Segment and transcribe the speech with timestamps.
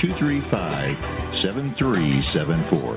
[0.00, 2.96] 235 7374.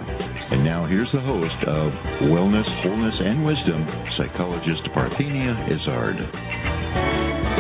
[0.52, 1.92] And now here's the host of
[2.30, 6.18] Wellness, Wholeness, and Wisdom, psychologist Parthenia Izzard.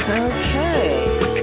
[0.09, 1.38] Okay.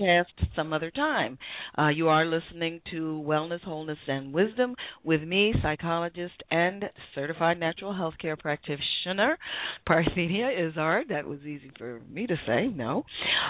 [0.00, 1.38] Broadcast some other time.
[1.78, 6.84] Uh, you are listening to Wellness, Wholeness, and Wisdom with me, psychologist and
[7.14, 9.38] certified natural health care practitioner,
[9.88, 11.08] Parthenia Izzard.
[11.08, 13.04] That was easy for me to say, no.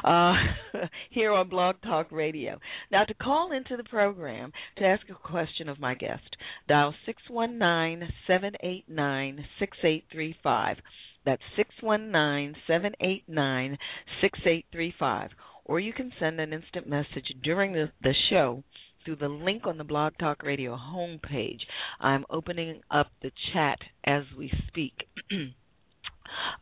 [0.05, 0.35] Uh,
[1.11, 2.59] here on Blog Talk Radio.
[2.91, 6.37] Now, to call into the program to ask a question of my guest,
[6.69, 10.77] dial 619 789 6835.
[11.25, 13.79] That's 619 789
[14.21, 15.31] 6835
[15.71, 18.61] or you can send an instant message during the, the show
[19.05, 21.61] through the link on the Blog Talk Radio homepage.
[22.01, 25.07] I'm opening up the chat as we speak.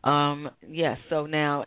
[0.03, 1.65] Um, yes, so now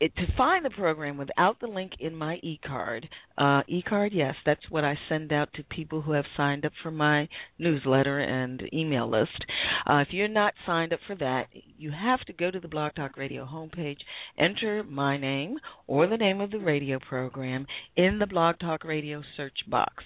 [0.00, 4.70] it, to find the program without the link in my e-card, uh, e-card, yes, that's
[4.70, 9.08] what I send out to people who have signed up for my newsletter and email
[9.08, 9.44] list.
[9.86, 12.94] Uh, if you're not signed up for that, you have to go to the Blog
[12.94, 14.00] Talk Radio homepage,
[14.38, 17.66] enter my name or the name of the radio program
[17.96, 20.04] in the Blog Talk Radio search box.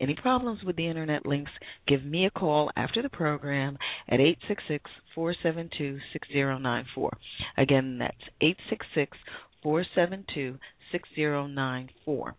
[0.00, 1.52] Any problems with the internet links,
[1.86, 3.76] give me a call after the program
[4.08, 7.16] at 866 472 6094.
[7.58, 9.16] Again, that's 866
[9.62, 10.58] 472
[10.90, 12.34] 6094.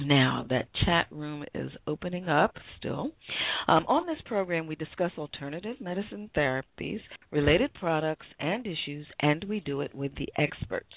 [0.00, 3.10] Now, that chat room is opening up still.
[3.66, 7.00] Um, on this program, we discuss alternative medicine therapies,
[7.32, 10.92] related products, and issues, and we do it with the experts.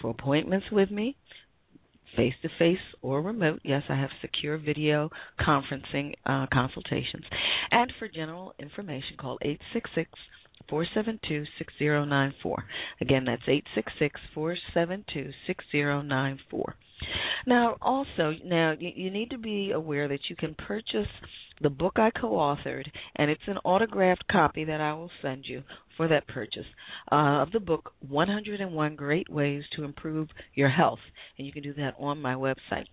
[0.00, 1.16] For appointments with me,
[2.16, 3.60] face to face or remote.
[3.64, 5.10] Yes, I have secure video
[5.40, 7.24] conferencing uh, consultations.
[7.70, 10.10] And for general information, call 866
[10.68, 12.64] 472 6094.
[13.00, 16.74] Again, that's 866 472 6094.
[17.46, 21.08] Now, also, now you, you need to be aware that you can purchase
[21.60, 22.86] the book I co-authored,
[23.16, 25.62] and it's an autographed copy that I will send you
[25.98, 26.64] for that purchase
[27.12, 31.00] uh, of the book 101 Great Ways to Improve Your Health,
[31.36, 32.86] and you can do that on my website.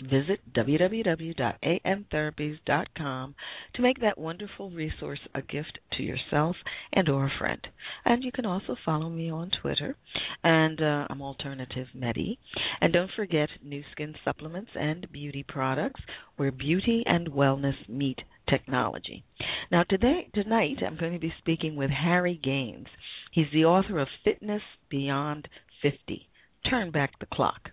[0.00, 3.34] Visit www.amtherapies.com
[3.74, 6.56] to make that wonderful resource a gift to yourself
[6.92, 7.66] and or a friend.
[8.04, 9.96] And you can also follow me on Twitter,
[10.44, 12.38] and uh, I'm Alternative Medi.
[12.80, 16.02] And don't forget Nu Skin supplements and beauty products,
[16.36, 19.24] where beauty and wellness meet technology.
[19.70, 22.88] Now, today, tonight, I'm going to be speaking with Harry Gaines.
[23.32, 25.48] He's the author of Fitness Beyond
[25.82, 26.28] 50.
[26.68, 27.70] Turn back the clock.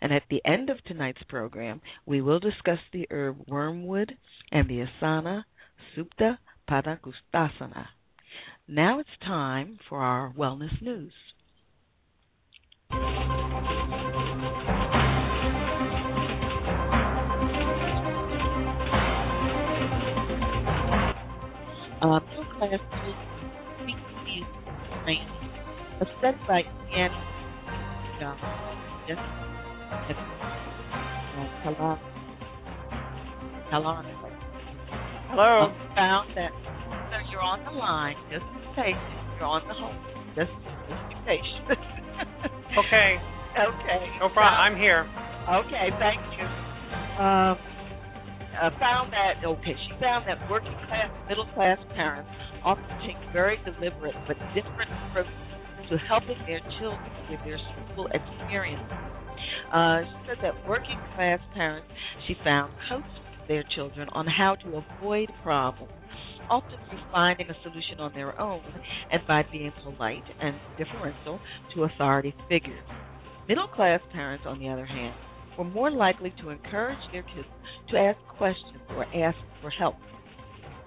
[0.00, 4.16] And at the end of tonight's program, we will discuss the herb wormwood
[4.52, 5.44] and the asana
[5.96, 7.86] Supta Padangusthasana.
[8.66, 11.12] Now it's time for our wellness news.
[22.00, 22.78] Uh, middle class
[26.00, 26.62] a study by.
[29.08, 29.47] Yes.
[31.62, 31.98] Hello.
[33.70, 33.98] Hello.
[35.30, 35.72] Hello.
[35.72, 36.52] I found that
[37.10, 38.16] so you're on the line.
[38.30, 39.00] Just be patient.
[39.38, 39.94] You're on the hold.
[40.36, 40.50] Just,
[40.88, 41.78] just be patient.
[42.76, 43.16] Okay.
[43.58, 44.06] okay.
[44.20, 44.60] No problem.
[44.60, 45.08] I'm here.
[45.50, 45.90] Okay.
[45.98, 46.44] Thank you.
[47.24, 47.58] Um,
[48.60, 52.30] uh, found that okay, she found that working class, middle class parents
[52.64, 55.32] often take very deliberate but different approaches
[55.88, 57.58] to helping their children with their
[57.92, 58.82] school experience.
[59.72, 61.88] Uh, she said that working class parents,
[62.26, 63.04] she found, coach
[63.48, 65.92] their children on how to avoid problems,
[66.50, 68.62] often through finding a solution on their own
[69.10, 71.40] and by being polite and deferential
[71.74, 72.84] to authority figures.
[73.48, 75.14] Middle class parents, on the other hand,
[75.56, 77.48] were more likely to encourage their kids
[77.90, 79.96] to ask questions or ask for help.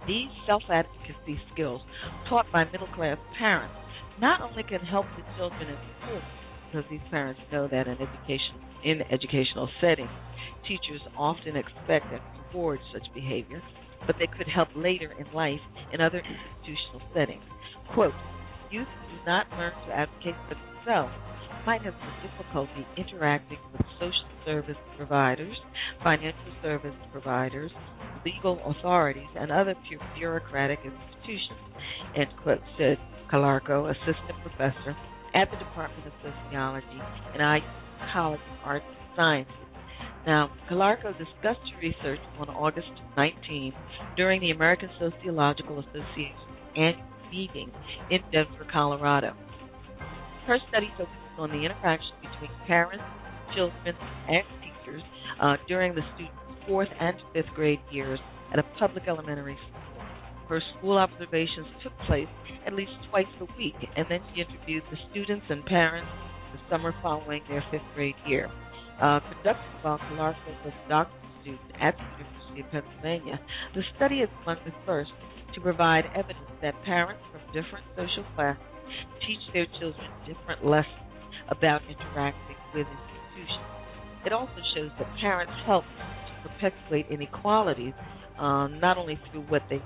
[0.08, 1.82] These self advocacy skills
[2.30, 3.76] taught by middle class parents
[4.20, 6.22] not only can help the children in school,
[6.72, 10.10] because these parents know that in education in educational settings,
[10.68, 13.62] teachers often expect and reward such behavior,
[14.08, 15.60] but they could help later in life
[15.94, 17.44] in other institutional settings.
[17.94, 18.14] Quote,
[18.72, 21.14] youth who do not learn to advocate for themselves
[21.66, 25.56] might have some difficulty interacting with social service providers,
[26.04, 27.72] financial service providers,
[28.26, 29.76] legal authorities, and other
[30.18, 31.60] bureaucratic institutions,
[32.16, 32.98] end quote, said
[33.32, 34.98] Calarco, assistant professor
[35.34, 37.02] at the Department of Sociology
[37.34, 37.60] and I
[38.14, 39.56] College of Arts and Sciences.
[40.26, 43.74] Now, Calarco discussed her research on August 19
[44.16, 46.36] during the American Sociological Association
[46.76, 47.72] annual meeting
[48.10, 49.34] in Denver, Colorado.
[50.46, 53.04] Her study focuses on the interaction between parents,
[53.56, 53.96] children,
[54.28, 55.02] and teachers
[55.40, 56.38] uh, during the students'
[56.68, 58.20] fourth and fifth grade years
[58.52, 59.91] at a public elementary school.
[60.52, 62.28] Her school observations took place
[62.68, 66.10] at least twice a week, and then she interviewed the students and parents
[66.52, 68.52] the summer following their fifth grade year.
[69.02, 73.40] Uh, conducted by Calarco was a doctoral student at the University of Pennsylvania,
[73.74, 75.12] the study is among the first
[75.54, 78.62] to provide evidence that parents from different social classes
[79.26, 80.94] teach their children different lessons
[81.48, 83.66] about interacting with institutions.
[84.26, 87.94] It also shows that parents help to perpetuate inequalities,
[88.38, 89.82] um, not only through what they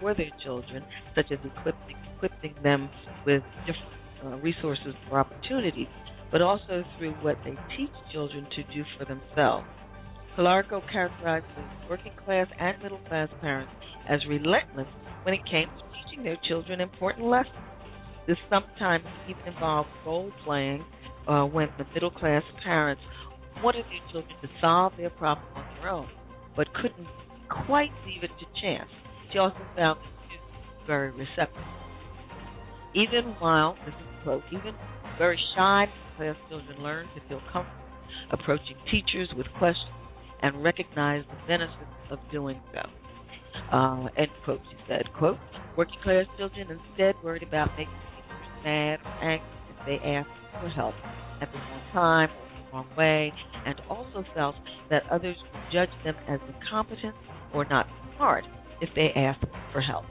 [0.00, 2.88] for their children, such as equipping, equipping them
[3.26, 3.86] with different
[4.24, 5.88] uh, resources or opportunities,
[6.32, 9.66] but also through what they teach children to do for themselves.
[10.36, 11.48] Calarco characterizes
[11.88, 13.72] working class and middle class parents
[14.08, 14.86] as relentless
[15.22, 17.54] when it came to teaching their children important lessons.
[18.26, 20.84] This sometimes even involved role playing
[21.26, 23.02] uh, when the middle class parents
[23.62, 26.08] wanted their children to solve their problem on their own,
[26.56, 27.06] but couldn't
[27.66, 28.88] quite leave it to chance.
[29.32, 29.98] She also found
[30.86, 31.62] very receptive.
[32.94, 34.74] Even while, this is quote, even
[35.18, 37.80] very shy class children learn to feel comfortable
[38.30, 39.88] approaching teachers with questions
[40.42, 41.76] and recognize the benefits
[42.10, 42.88] of doing so.
[43.76, 45.38] Uh, end quote, she said, quote,
[45.76, 50.28] working class children instead worried about making teachers mad or angry if they asked
[50.60, 50.94] for help
[51.40, 53.32] at the wrong time or the wrong way,
[53.66, 54.56] and also felt
[54.88, 57.14] that others would judge them as incompetent
[57.52, 57.86] or not
[58.16, 58.44] smart
[58.80, 59.40] if they ask
[59.72, 60.04] for help.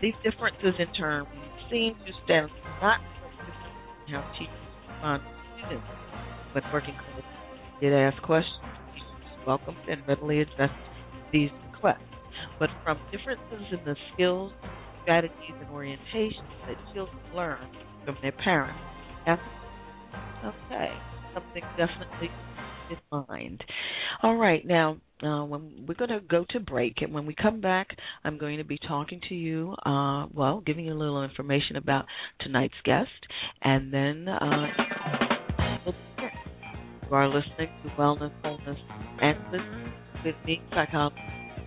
[0.00, 1.26] These differences, in turn,
[1.70, 2.48] seem to stem
[2.80, 3.00] not
[3.30, 4.54] from how teachers
[4.88, 5.86] respond to students,
[6.54, 7.22] but working class
[7.80, 8.56] did ask questions.
[8.94, 10.72] Teachers welcomed and readily addressed
[11.32, 11.98] these requests,
[12.58, 14.52] but from differences in the skills,
[15.02, 17.58] strategies, and orientations that children learn
[18.04, 18.78] from their parents.
[20.44, 20.90] Okay,
[21.34, 22.30] something definitely
[22.90, 22.96] in
[23.28, 23.62] mind.
[24.22, 27.60] All right, now uh, when we're going to go to break, and when we come
[27.60, 29.74] back, I'm going to be talking to you.
[29.84, 32.06] Uh, well, giving you a little information about
[32.40, 33.10] tonight's guest,
[33.62, 34.66] and then uh,
[35.86, 35.92] you
[37.12, 38.78] are listening to Wellness, Wellness,
[39.20, 39.36] and
[40.24, 41.20] with me, psychologist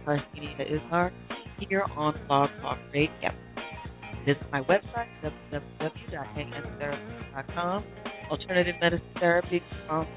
[0.05, 1.13] Parthenia Izzard,
[1.59, 3.31] here on Blog Talk Radio.
[4.25, 5.07] Visit my website,
[5.51, 7.83] www.antherapy.com.
[8.29, 10.07] Alternative medicine therapy from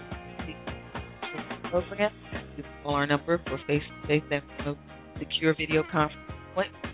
[1.71, 2.13] program.
[2.57, 4.79] You can call our number for face-to-face and remote
[5.19, 6.87] secure video conference appointment.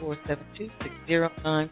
[0.00, 1.70] 866-472-6094.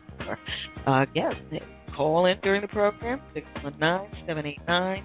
[0.86, 1.60] Uh, again,
[1.94, 3.20] call in during the program,
[3.64, 5.02] 619-789-6835.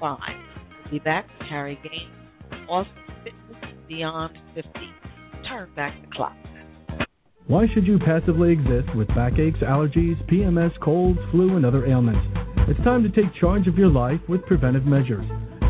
[0.00, 2.10] We'll be back with Harry Gaines,
[2.68, 4.70] Awesome Fitness Beyond 50.
[5.48, 6.36] Turn back the clock.
[7.46, 12.26] Why should you passively exist with backaches, allergies, PMS, colds, flu, and other ailments?
[12.68, 15.26] It's time to take charge of your life with preventive measures.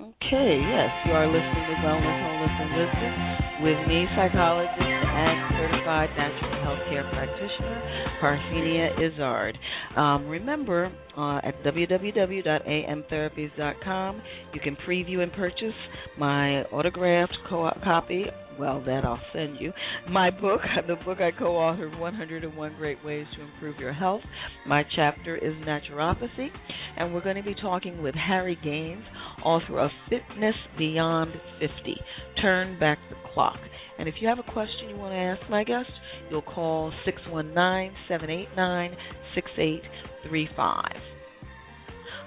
[0.00, 6.10] Okay, yes, you are listening to Wellness, Wellness, and Wisdom with me, psychologist and certified
[6.16, 7.82] natural health care practitioner,
[8.20, 9.58] Parthenia Izzard.
[9.96, 14.22] Um, remember, uh, at www.amtherapies.com,
[14.52, 15.72] you can preview and purchase
[16.18, 18.26] my autographed co- op copy
[18.58, 19.72] well, that I'll send you.
[20.08, 24.22] My book, the book I co authored, 101 Great Ways to Improve Your Health.
[24.66, 26.48] My chapter is Naturopathy,
[26.96, 29.04] and we're going to be talking with Harry Gaines,
[29.42, 32.00] author of Fitness Beyond 50
[32.40, 33.58] Turn Back the Clock.
[33.98, 35.90] And if you have a question you want to ask my guest,
[36.30, 38.96] you'll call 619 789
[39.34, 41.15] 6835.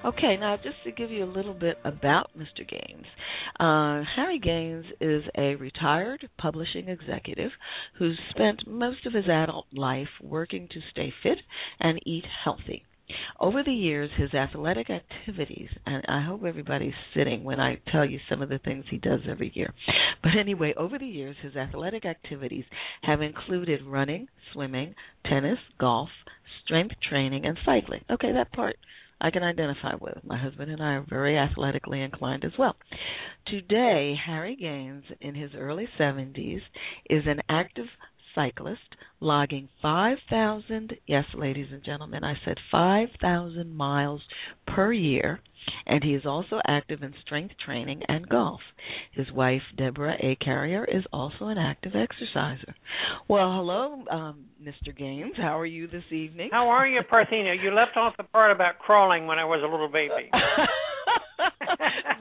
[0.05, 2.65] Okay, now just to give you a little bit about Mr.
[2.65, 3.05] Gaines,
[3.59, 7.51] uh, Harry Gaines is a retired publishing executive
[7.97, 11.39] who's spent most of his adult life working to stay fit
[11.81, 12.85] and eat healthy.
[13.41, 18.21] Over the years, his athletic activities, and I hope everybody's sitting when I tell you
[18.29, 19.73] some of the things he does every year.
[20.23, 22.65] But anyway, over the years, his athletic activities
[23.01, 26.09] have included running, swimming, tennis, golf,
[26.63, 28.05] strength training, and cycling.
[28.09, 28.77] Okay, that part
[29.21, 30.17] I can identify with.
[30.23, 32.75] My husband and I are very athletically inclined as well.
[33.45, 36.61] Today, Harry Gaines, in his early 70s,
[37.09, 37.87] is an active
[38.35, 44.21] cyclist logging 5,000, yes, ladies and gentlemen, I said 5,000 miles
[44.67, 45.41] per year,
[45.85, 48.61] and he is also active in strength training and golf.
[49.11, 50.35] His wife, Deborah A.
[50.35, 52.75] Carrier, is also an active exerciser.
[53.27, 54.95] Well, hello, um, Mr.
[54.95, 55.35] Gaines.
[55.35, 56.49] How are you this evening?
[56.51, 57.61] How are you, Parthenia?
[57.61, 60.29] You left off the part about crawling when I was a little baby.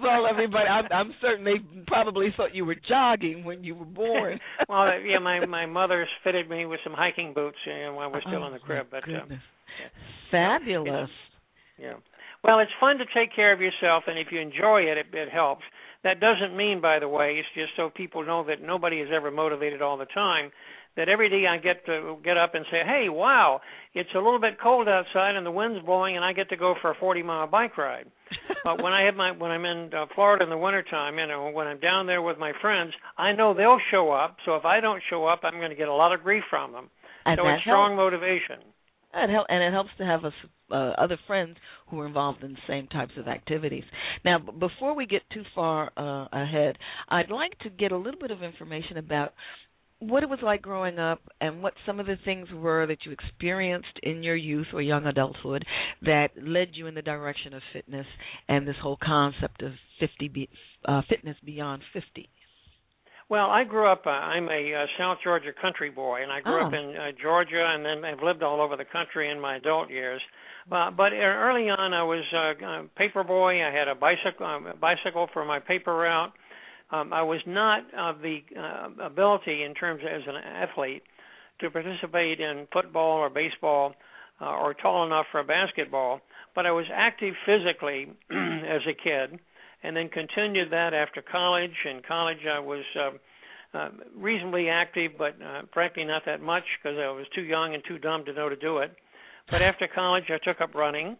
[0.02, 4.38] well, everybody, I'm, I'm certain they probably thought you were jogging when you were born.
[4.68, 8.22] well, yeah, my my mother's fitted me with some hiking boots you know, while was
[8.26, 8.86] still oh, in the crib.
[8.90, 9.24] But goodness.
[9.30, 9.88] uh, yeah.
[10.30, 11.10] fabulous.
[11.78, 11.94] Yeah.
[12.44, 15.28] Well, it's fun to take care of yourself, and if you enjoy it, it, it
[15.28, 15.64] helps.
[16.04, 19.30] That doesn't mean, by the way, it's just so people know that nobody is ever
[19.30, 20.50] motivated all the time.
[20.96, 23.60] That every day I get to get up and say, "Hey, wow,
[23.94, 26.74] it's a little bit cold outside and the wind's blowing, and I get to go
[26.80, 28.06] for a 40-mile bike ride."
[28.64, 31.50] But when I have my when I'm in uh, Florida in the wintertime, you know,
[31.50, 34.36] when I'm down there with my friends, I know they'll show up.
[34.44, 36.72] So if I don't show up, I'm going to get a lot of grief from
[36.72, 36.90] them.
[37.24, 37.98] And so it's strong helps.
[37.98, 38.64] motivation.
[39.14, 40.34] And, help, and it helps to have us
[40.70, 41.56] uh, other friends
[41.88, 43.84] who are involved in the same types of activities.
[44.24, 46.76] Now, before we get too far uh, ahead,
[47.08, 49.32] I'd like to get a little bit of information about
[50.00, 53.12] what it was like growing up and what some of the things were that you
[53.12, 55.64] experienced in your youth or young adulthood
[56.02, 58.06] that led you in the direction of fitness
[58.48, 60.48] and this whole concept of 50 be,
[60.84, 62.28] uh, fitness beyond 50.
[63.30, 64.06] Well, I grew up.
[64.06, 66.66] Uh, I'm a uh, South Georgia country boy, and I grew Oh.
[66.66, 69.90] up in uh, Georgia, and then I've lived all over the country in my adult
[69.90, 70.22] years.
[70.72, 73.62] Uh, but early on, I was uh, a paper boy.
[73.62, 76.32] I had a bicycle, a bicycle for my paper route.
[76.90, 81.02] Um, I was not of the uh, ability in terms of, as an athlete
[81.60, 83.94] to participate in football or baseball
[84.40, 86.20] uh, or tall enough for basketball,
[86.54, 89.38] but I was active physically as a kid
[89.82, 91.74] and then continued that after college.
[91.84, 93.18] In college, I was um,
[93.74, 97.82] uh, reasonably active, but uh, frankly not that much because I was too young and
[97.86, 98.92] too dumb to know to do it.
[99.50, 101.16] But after college, I took up running,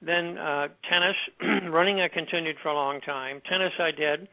[0.00, 1.16] then uh, tennis.
[1.70, 3.40] running, I continued for a long time.
[3.48, 4.28] Tennis, I did.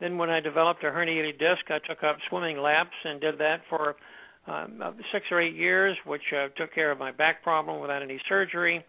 [0.00, 3.62] Then, when I developed a herniated disc, I took up swimming laps and did that
[3.68, 3.96] for
[4.46, 4.80] um,
[5.12, 8.84] six or eight years, which uh, took care of my back problem without any surgery.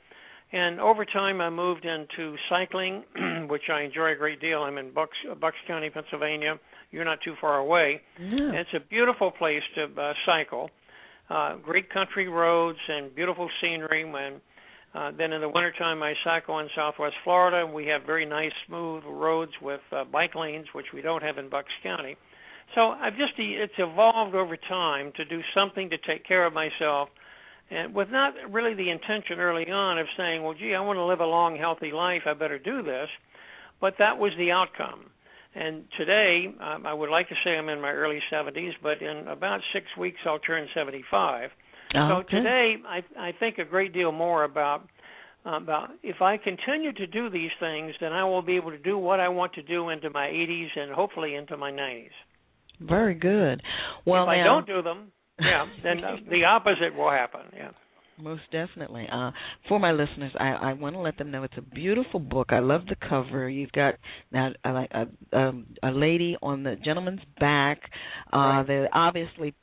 [0.52, 3.04] And over time, I moved into cycling,
[3.50, 4.62] which I enjoy a great deal.
[4.62, 6.60] I'm in Bucks, Bucks County, Pennsylvania.
[6.92, 8.02] You're not too far away.
[8.20, 8.52] No.
[8.54, 10.70] It's a beautiful place to uh, cycle.
[11.30, 14.06] Uh, great country roads and beautiful scenery.
[14.06, 14.40] When
[14.96, 17.70] uh, then in the wintertime, I cycle in Southwest Florida.
[17.70, 21.50] We have very nice, smooth roads with uh, bike lanes, which we don't have in
[21.50, 22.16] Bucks County.
[22.74, 27.10] So I've just it's evolved over time to do something to take care of myself,
[27.70, 31.06] and with not really the intention early on of saying, well, gee, I want to
[31.06, 32.22] live a long, healthy life.
[32.26, 33.10] I better do this.
[33.82, 35.10] But that was the outcome.
[35.56, 39.28] And today, um, I would like to say I'm in my early 70s, but in
[39.28, 41.50] about six weeks I'll turn 75.
[41.96, 44.88] So today, I, I think a great deal more about
[45.46, 48.98] about if I continue to do these things, then I will be able to do
[48.98, 52.10] what I want to do into my 80s and hopefully into my 90s.
[52.82, 53.62] Very good.
[54.06, 57.42] Well, if I now, don't do them, yeah, then the opposite will happen.
[57.56, 57.70] Yeah.
[58.18, 59.08] Most definitely.
[59.12, 59.32] Uh,
[59.68, 62.48] for my listeners, I, I want to let them know it's a beautiful book.
[62.52, 63.50] I love the cover.
[63.50, 63.96] You've got
[64.32, 64.88] now a,
[65.34, 67.82] a, um, a lady on the gentleman's back.
[68.32, 68.68] Uh, right.
[68.68, 69.54] They're obviously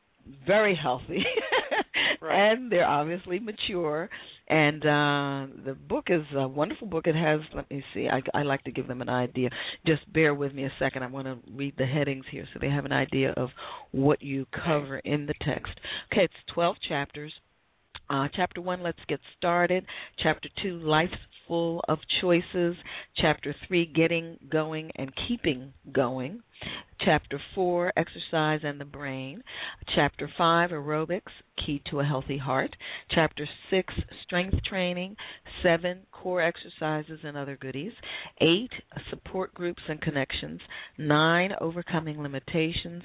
[0.46, 1.24] very healthy,
[2.20, 2.52] right.
[2.52, 4.08] and they're obviously mature.
[4.48, 7.06] And uh, the book is a wonderful book.
[7.06, 9.50] It has, let me see, I, I like to give them an idea.
[9.86, 11.02] Just bear with me a second.
[11.02, 13.50] I want to read the headings here so they have an idea of
[13.92, 15.72] what you cover in the text.
[16.12, 17.32] Okay, it's 12 chapters.
[18.10, 19.86] Uh, chapter 1, let's get started.
[20.18, 21.14] Chapter 2, life's
[21.48, 22.76] full of choices.
[23.16, 26.42] Chapter 3, getting going and keeping going.
[27.00, 29.42] Chapter 4, exercise and the brain.
[29.94, 32.76] Chapter 5, aerobics, key to a healthy heart.
[33.10, 35.16] Chapter 6, strength training.
[35.62, 37.92] 7, core exercises and other goodies.
[38.40, 38.70] 8,
[39.10, 40.60] support groups and connections.
[40.98, 43.02] 9, overcoming limitations.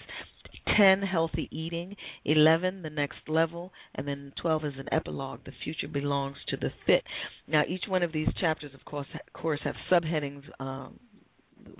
[0.75, 1.95] 10 healthy eating
[2.25, 6.71] 11 the next level and then 12 is an epilogue the future belongs to the
[6.85, 7.03] fit
[7.47, 10.99] now each one of these chapters of course of course have subheadings um,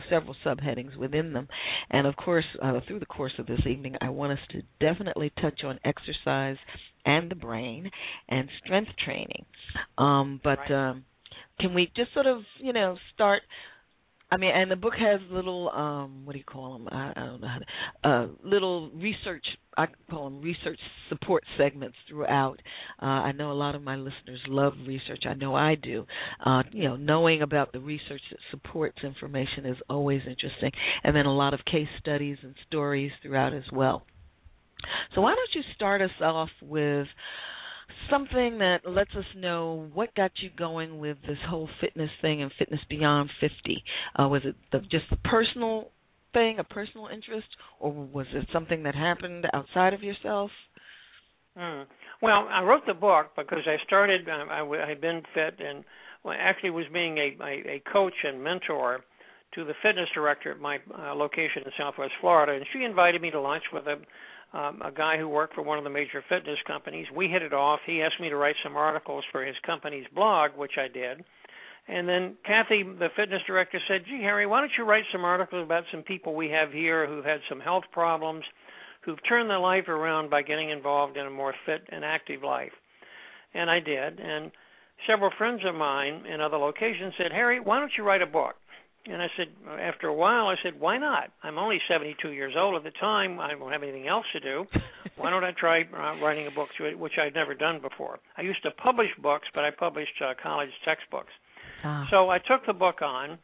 [0.10, 1.48] several subheadings within them
[1.91, 5.32] and of course uh, through the course of this evening i want us to definitely
[5.41, 6.58] touch on exercise
[7.06, 7.89] and the brain
[8.29, 9.46] and strength training
[9.98, 10.89] um, but right.
[10.89, 11.06] um,
[11.60, 13.41] can we just sort of you know start
[14.29, 16.88] I mean, and the book has little um what do you call them?
[16.91, 19.46] I, I don't know how to uh little research
[19.77, 22.62] I call them research support segments throughout.
[23.01, 25.24] Uh I know a lot of my listeners love research.
[25.25, 26.05] I know I do.
[26.46, 30.72] Uh you know, knowing about the research that supports information is always interesting.
[31.03, 34.03] And then a lot of case studies and stories throughout as well.
[35.15, 37.07] So why don't you start us off with
[38.09, 42.51] something that lets us know what got you going with this whole fitness thing and
[42.57, 43.83] fitness beyond 50.
[44.19, 45.89] Uh, was it the, just a personal
[46.33, 47.47] thing, a personal interest,
[47.79, 50.51] or was it something that happened outside of yourself?
[51.57, 51.83] Hmm.
[52.21, 54.27] Well, I wrote the book because I started.
[54.29, 55.83] I, I had been fit and
[56.23, 59.03] well, actually was being a, a, a coach and mentor
[59.55, 63.31] to the fitness director at my uh, location in Southwest Florida, and she invited me
[63.31, 63.95] to lunch with a
[64.53, 67.07] um, a guy who worked for one of the major fitness companies.
[67.13, 67.79] We hit it off.
[67.86, 71.23] He asked me to write some articles for his company's blog, which I did.
[71.89, 75.63] And then Kathy, the fitness director, said, "Gee, Harry, why don't you write some articles
[75.63, 78.43] about some people we have here who've had some health problems,
[79.01, 82.73] who've turned their life around by getting involved in a more fit and active life?"
[83.53, 84.19] And I did.
[84.19, 84.51] And
[85.05, 88.55] several friends of mine in other locations said, "Harry, why don't you write a book?"
[89.10, 89.48] And I said,
[89.80, 91.32] after a while, I said, why not?
[91.41, 93.39] I'm only 72 years old at the time.
[93.39, 94.65] I don't have anything else to do.
[95.17, 98.20] Why don't I try uh, writing a book, which I'd never done before?
[98.38, 101.32] I used to publish books, but I published uh, college textbooks.
[101.84, 102.06] Ah.
[102.12, 103.39] So I took the book on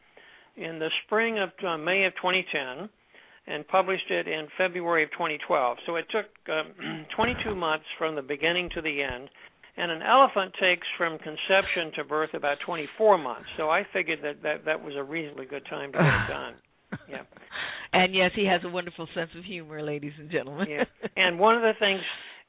[0.56, 2.88] in the spring of uh, May of 2010
[3.46, 5.78] and published it in February of 2012.
[5.84, 9.28] So it took um, 22 months from the beginning to the end
[9.76, 13.46] and an elephant takes from conception to birth about 24 months.
[13.56, 16.54] So I figured that that, that was a reasonably good time to get it done.
[17.10, 17.22] Yeah.
[17.92, 20.68] And yes, he has a wonderful sense of humor, ladies and gentlemen.
[20.70, 20.84] yeah.
[21.16, 22.00] And one of the things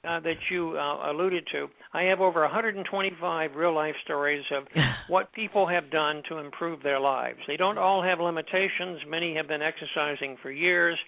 [0.08, 4.66] uh, that you uh, alluded to, I have over 125 real life stories of
[5.08, 7.40] what people have done to improve their lives.
[7.48, 9.00] They don't all have limitations.
[9.08, 11.00] Many have been exercising for years,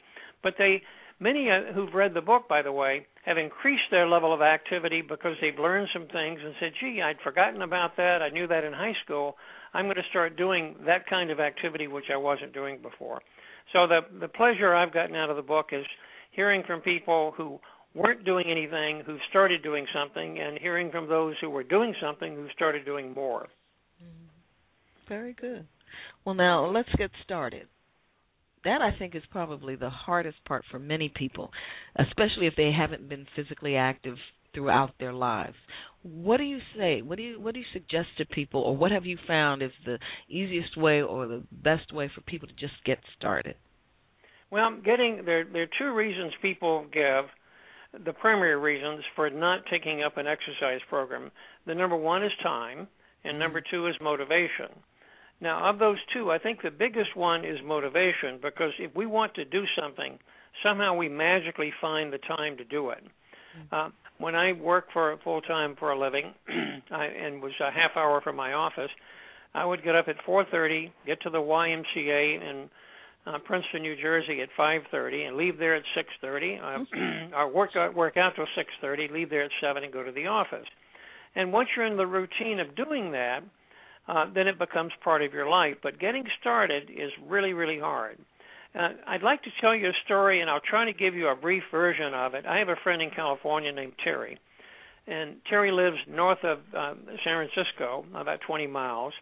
[0.42, 0.82] but they
[1.20, 5.02] Many uh, who've read the book, by the way, have increased their level of activity
[5.02, 8.22] because they've learned some things and said, gee, I'd forgotten about that.
[8.22, 9.36] I knew that in high school.
[9.74, 13.20] I'm going to start doing that kind of activity which I wasn't doing before.
[13.74, 15.86] So the the pleasure I've gotten out of the book is
[16.32, 17.60] hearing from people who
[17.94, 22.34] weren't doing anything who started doing something and hearing from those who were doing something
[22.34, 23.48] who started doing more.
[24.02, 25.10] Mm-hmm.
[25.10, 25.68] Very good.
[26.24, 27.68] Well, now let's get started
[28.68, 31.52] that I think is probably the hardest part for many people,
[31.96, 34.18] especially if they haven't been physically active
[34.54, 35.56] throughout their lives.
[36.04, 37.02] What do you say?
[37.02, 39.72] What do you what do you suggest to people, or what have you found is
[39.86, 43.56] the easiest way or the best way for people to just get started?
[44.52, 47.26] Well, getting there there are two reasons people give
[48.06, 51.32] the primary reasons for not taking up an exercise program.
[51.66, 52.88] The number one is time,
[53.24, 53.40] and mm-hmm.
[53.40, 54.76] number two is motivation.
[55.40, 59.36] Now, of those two, I think the biggest one is motivation because if we want
[59.36, 60.18] to do something,
[60.64, 63.04] somehow we magically find the time to do it.
[63.04, 63.76] Mm-hmm.
[63.76, 66.34] Uh, when I worked for full time for a living,
[66.92, 68.90] I, and was a half hour from my office,
[69.54, 72.70] I would get up at 4:30, get to the YMCA in
[73.26, 76.62] uh, Princeton, New Jersey at 5:30, and leave there at 6:30.
[76.62, 80.12] Uh, or work out, work out till 6:30, leave there at 7, and go to
[80.12, 80.66] the office.
[81.36, 83.44] And once you're in the routine of doing that,
[84.08, 85.76] uh, then it becomes part of your life.
[85.84, 88.18] But getting started is really, really hard.
[88.78, 91.36] Uh, I'd like to tell you a story, and I'll try to give you a
[91.36, 92.46] brief version of it.
[92.46, 94.40] I have a friend in California named Terry,
[95.08, 99.14] and Terry lives north of um, San Francisco, about 20 miles.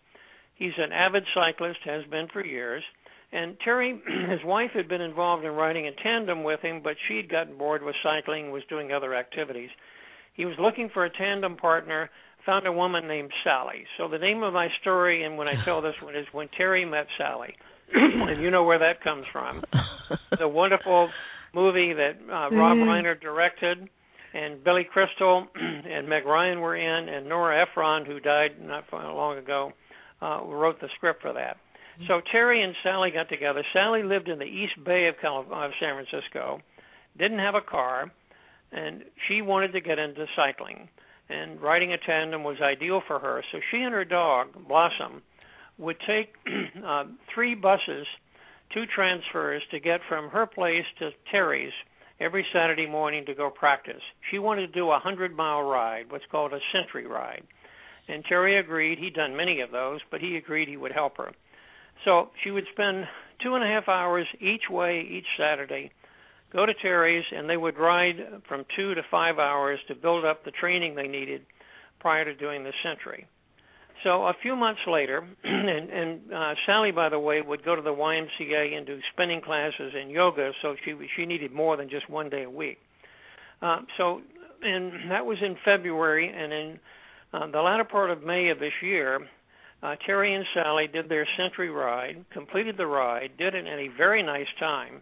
[0.56, 2.84] He's an avid cyclist, has been for years.
[3.32, 7.30] And Terry, his wife had been involved in riding in tandem with him, but she'd
[7.30, 9.70] gotten bored with cycling, and was doing other activities.
[10.34, 12.10] He was looking for a tandem partner,
[12.46, 13.86] found a woman named Sally.
[13.98, 16.86] So the name of my story, and when I tell this one, is When Terry
[16.86, 17.56] Met Sally.
[17.94, 19.64] and you know where that comes from.
[20.40, 21.10] the wonderful
[21.54, 22.84] movie that uh, Rob mm.
[22.84, 23.90] Reiner directed,
[24.34, 29.38] and Billy Crystal and Meg Ryan were in, and Nora Ephron, who died not long
[29.38, 29.72] ago,
[30.22, 31.58] uh, wrote the script for that.
[32.08, 33.64] So Terry and Sally got together.
[33.72, 36.60] Sally lived in the East Bay of, Cal- of San Francisco,
[37.18, 38.12] didn't have a car,
[38.72, 40.90] and she wanted to get into cycling.
[41.30, 43.44] And riding a tandem was ideal for her.
[43.52, 45.24] So she and her dog, Blossom,
[45.78, 46.36] would take
[46.86, 48.06] uh, three buses,
[48.74, 51.74] two transfers to get from her place to Terry's
[52.20, 54.02] every Saturday morning to go practice.
[54.32, 57.44] She wanted to do a hundred mile ride, what's called a century ride.
[58.08, 59.00] And Terry agreed.
[59.00, 61.32] He'd done many of those, but he agreed he would help her.
[62.04, 63.06] So she would spend
[63.42, 65.92] two and a half hours each way each Saturday,
[66.52, 68.16] go to Terry's, and they would ride
[68.48, 71.46] from two to five hours to build up the training they needed
[72.00, 73.28] prior to doing the century.
[74.04, 77.82] So a few months later, and, and uh, Sally, by the way, would go to
[77.82, 80.52] the YMCA and do spinning classes and yoga.
[80.62, 82.78] So she she needed more than just one day a week.
[83.62, 84.22] Uh, so,
[84.62, 86.80] and that was in February, and in
[87.34, 89.22] uh, the latter part of May of this year,
[89.82, 93.88] uh, Terry and Sally did their century ride, completed the ride, did it in a
[93.98, 95.02] very nice time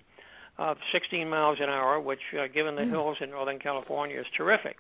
[0.58, 2.90] of 16 miles an hour, which, uh, given the mm.
[2.90, 4.78] hills in Northern California, is terrific.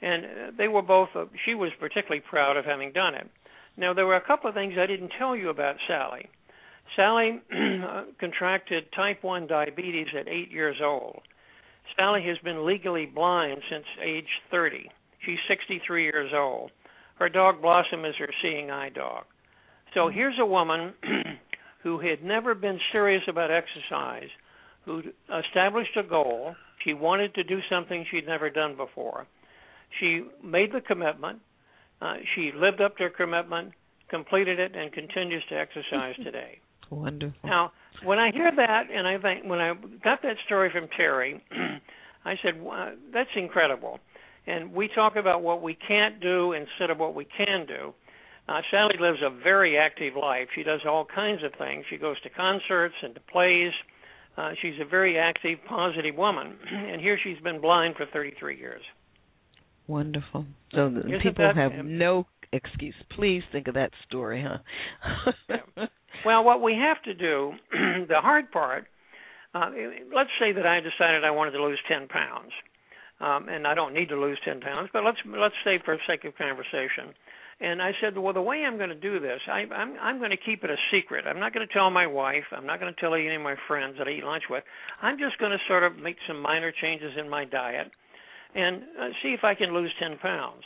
[0.00, 1.08] And uh, they were both.
[1.14, 3.28] Uh, she was particularly proud of having done it.
[3.76, 6.28] Now, there were a couple of things I didn't tell you about Sally.
[6.94, 7.40] Sally
[8.20, 11.22] contracted type 1 diabetes at eight years old.
[11.96, 14.90] Sally has been legally blind since age 30.
[15.24, 16.70] She's 63 years old.
[17.16, 19.24] Her dog Blossom is her seeing eye dog.
[19.94, 20.14] So hmm.
[20.14, 20.94] here's a woman
[21.82, 24.28] who had never been serious about exercise,
[24.84, 25.02] who
[25.46, 26.54] established a goal.
[26.84, 29.26] She wanted to do something she'd never done before.
[30.00, 31.40] She made the commitment.
[32.00, 33.72] Uh, she lived up to her commitment,
[34.08, 36.58] completed it, and continues to exercise today.
[36.90, 37.48] Wonderful.
[37.48, 37.72] Now,
[38.04, 41.42] when I hear that, and I think when I got that story from Terry,
[42.24, 44.00] I said, wow, "That's incredible."
[44.46, 47.94] And we talk about what we can't do instead of what we can do.
[48.48, 50.48] Uh, Sally lives a very active life.
[50.54, 51.84] She does all kinds of things.
[51.88, 53.72] She goes to concerts and to plays.
[54.36, 56.56] Uh, she's a very active, positive woman.
[56.72, 58.82] And here she's been blind for 33 years.
[59.86, 60.46] Wonderful.
[60.72, 62.94] So the people that, have no excuse.
[63.16, 65.32] Please think of that story, huh?
[65.48, 65.86] yeah.
[66.24, 68.86] Well, what we have to do, the hard part,
[69.54, 69.70] uh,
[70.14, 72.52] let's say that I decided I wanted to lose 10 pounds,
[73.20, 76.24] um, and I don't need to lose 10 pounds, but let's let's say for sake
[76.24, 77.12] of conversation.
[77.62, 80.32] And I said, well, the way I'm going to do this, I, I'm I'm going
[80.32, 81.26] to keep it a secret.
[81.28, 82.42] I'm not going to tell my wife.
[82.50, 84.64] I'm not going to tell any of my friends that I eat lunch with.
[85.00, 87.92] I'm just going to sort of make some minor changes in my diet
[88.56, 90.62] and uh, see if I can lose 10 pounds.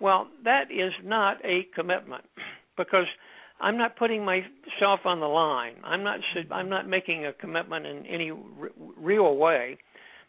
[0.00, 2.24] Well, that is not a commitment
[2.78, 3.06] because
[3.60, 5.74] I'm not putting myself on the line.
[5.84, 8.38] I'm not I'm not making a commitment in any r-
[8.96, 9.76] real way.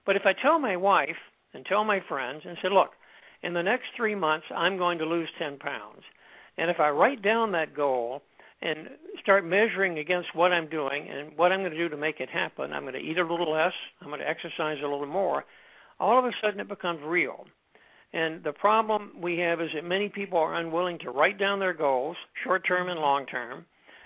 [0.05, 1.15] But if I tell my wife
[1.53, 2.89] and tell my friends and say, "Look,
[3.43, 6.03] in the next 3 months I'm going to lose 10 pounds."
[6.57, 8.21] And if I write down that goal
[8.61, 8.89] and
[9.21, 12.29] start measuring against what I'm doing and what I'm going to do to make it
[12.29, 15.43] happen, I'm going to eat a little less, I'm going to exercise a little more,
[15.99, 17.45] all of a sudden it becomes real.
[18.13, 21.73] And the problem we have is that many people are unwilling to write down their
[21.73, 23.65] goals, short term and long term,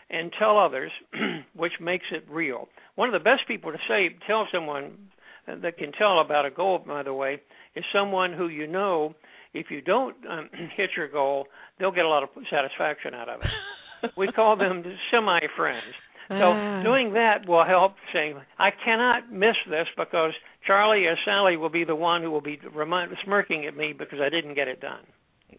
[0.10, 0.92] and tell others,
[1.54, 2.70] which makes it real.
[2.96, 5.10] One of the best people to say, tell someone
[5.48, 7.42] that can tell about a goal, by the way,
[7.76, 9.16] is someone who you know
[9.54, 11.48] if you don't um, hit your goal,
[11.80, 14.12] they'll get a lot of satisfaction out of it.
[14.18, 15.94] we call them semi friends.
[16.30, 16.84] So uh.
[16.84, 20.34] doing that will help saying, I cannot miss this because
[20.66, 24.20] Charlie or Sally will be the one who will be remind, smirking at me because
[24.22, 25.06] I didn't get it done.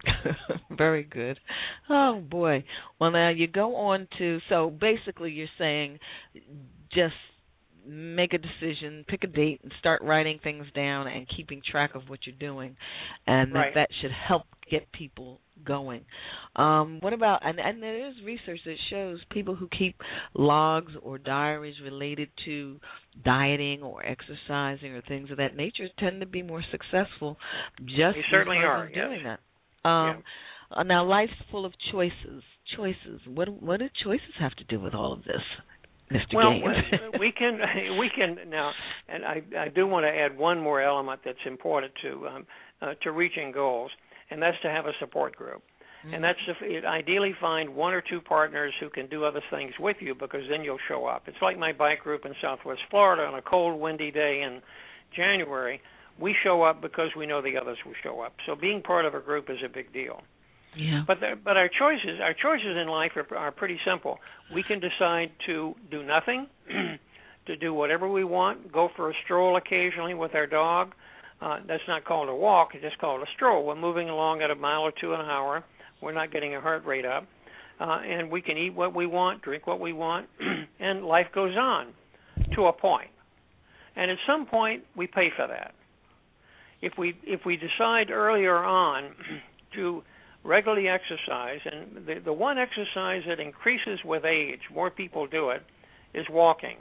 [0.71, 1.41] Very good.
[1.89, 2.65] Oh boy.
[3.01, 5.99] Well, now you go on to so basically you're saying
[6.93, 7.15] just
[7.89, 12.03] make a decision, pick a date, and start writing things down and keeping track of
[12.09, 12.77] what you're doing,
[13.27, 13.75] and right.
[13.75, 16.05] that that should help get people going.
[16.57, 19.97] Um, what about and, and there is research that shows people who keep
[20.35, 22.79] logs or diaries related to
[23.25, 27.37] dieting or exercising or things of that nature tend to be more successful
[27.85, 29.39] just they certainly are doing yes.
[29.85, 29.89] that.
[29.89, 30.23] Um,
[30.77, 30.83] yeah.
[30.83, 32.43] now life's full of choices.
[32.77, 33.21] Choices.
[33.27, 35.43] What what do choices have to do with all of this?
[36.11, 36.35] Mr.
[36.35, 36.53] Well,
[37.21, 37.59] we can
[37.99, 38.73] we can now,
[39.09, 42.47] and I I do want to add one more element that's important to um,
[42.81, 43.91] uh, to reaching goals,
[44.31, 45.63] and that's to have a support group.
[46.05, 46.15] Mm-hmm.
[46.15, 49.97] And that's to ideally find one or two partners who can do other things with
[50.01, 51.25] you because then you'll show up.
[51.27, 54.61] It's like my bike group in Southwest Florida on a cold, windy day in
[55.15, 55.81] January.
[56.21, 58.35] We show up because we know the others will show up.
[58.47, 60.23] So being part of a group is a big deal.
[60.79, 61.03] Yeah.
[61.07, 64.19] But but our choices our choices in life are, are pretty simple.
[64.55, 66.47] We can decide to do nothing,
[67.47, 70.93] to do whatever we want, go for a stroll occasionally with our dog.
[71.41, 73.67] Uh, that's not called a walk; it's just called a stroll.
[73.67, 75.65] We're moving along at a mile or two an hour.
[76.01, 77.27] We're not getting our heart rate up,
[77.81, 80.29] uh, and we can eat what we want, drink what we want,
[80.81, 81.89] and life goes on
[82.55, 83.11] to a point.
[83.97, 85.75] And at some point, we pay for that.
[86.81, 89.11] If we if we decide earlier on
[89.75, 90.03] to
[90.49, 95.63] regularly exercise, and the, the one exercise that increases with age, more people do it,
[96.15, 96.79] is walking.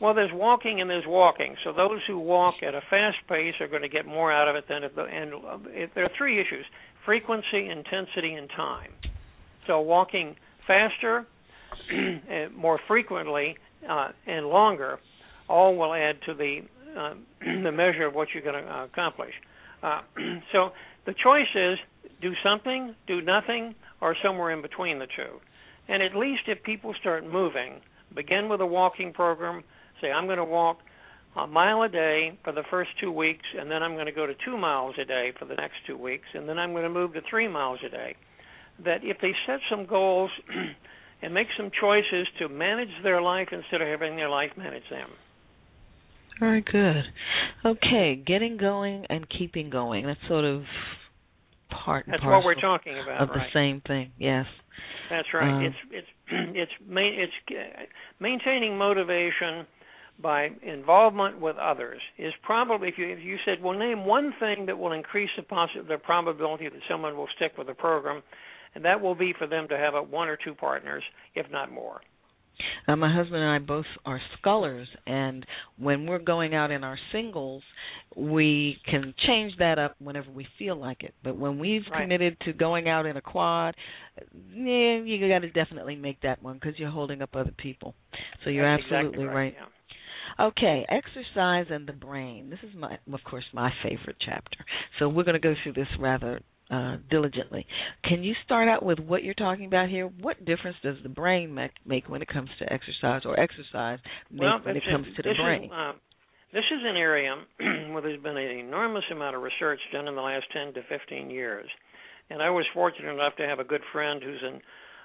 [0.00, 1.56] Well, there's walking and there's walking.
[1.64, 4.56] So those who walk at a fast pace are going to get more out of
[4.56, 5.32] it than if the, and
[5.68, 6.64] it, there are three issues:
[7.04, 8.92] frequency, intensity, and time.
[9.66, 11.26] So walking faster,
[12.56, 13.56] more frequently,
[13.88, 14.98] uh, and longer,
[15.48, 16.60] all will add to the
[16.96, 19.34] uh, the measure of what you're going to accomplish.
[19.82, 20.00] Uh,
[20.52, 20.70] so
[21.06, 21.78] the choice is
[22.20, 25.40] do something, do nothing, or somewhere in between the two.
[25.88, 27.80] And at least if people start moving,
[28.14, 29.64] begin with a walking program.
[30.00, 30.78] Say, I'm going to walk
[31.36, 34.26] a mile a day for the first two weeks, and then I'm going to go
[34.26, 36.90] to two miles a day for the next two weeks, and then I'm going to
[36.90, 38.16] move to three miles a day.
[38.84, 40.30] That if they set some goals
[41.22, 45.10] and make some choices to manage their life instead of having their life manage them.
[46.40, 47.04] Very good.
[47.64, 50.06] Okay, getting going and keeping going.
[50.06, 50.62] That's sort of
[51.70, 54.10] part and That's parcel what we're talking about, of the same thing.
[54.18, 54.46] Yes.
[55.10, 55.50] That's right.
[55.50, 56.06] Um, it's it's
[56.56, 57.82] it's main, it's uh,
[58.20, 59.66] maintaining motivation
[60.20, 64.66] by involvement with others is probably if you if you said well name one thing
[64.66, 68.22] that will increase the possi- the probability that someone will stick with the program,
[68.74, 71.02] and that will be for them to have a one or two partners,
[71.34, 72.00] if not more.
[72.86, 75.46] Uh, my husband and I both are scullers, and
[75.78, 77.62] when we're going out in our singles,
[78.16, 81.14] we can change that up whenever we feel like it.
[81.22, 82.02] But when we've Right.
[82.02, 83.74] committed to going out in a quad,
[84.52, 87.94] yeah, you got to definitely make that one because you're holding up other people.
[88.44, 89.54] So you're That's absolutely exactly right.
[89.56, 89.66] yeah.
[90.40, 92.48] Okay, exercise and the brain.
[92.48, 94.64] This is my, of course, my favorite chapter.
[94.98, 97.66] So we're going to go through this rather uh, diligently.
[98.04, 100.06] Can you start out with what you're talking about here?
[100.20, 103.98] What difference does the brain make, make when it comes to exercise, or exercise
[104.30, 105.64] make well, when it comes to the this brain?
[105.64, 105.92] Is, uh,
[106.52, 107.34] this is an area
[107.92, 111.30] where there's been an enormous amount of research done in the last 10 to 15
[111.30, 111.68] years.
[112.30, 114.60] And I was fortunate enough to have a good friend who's an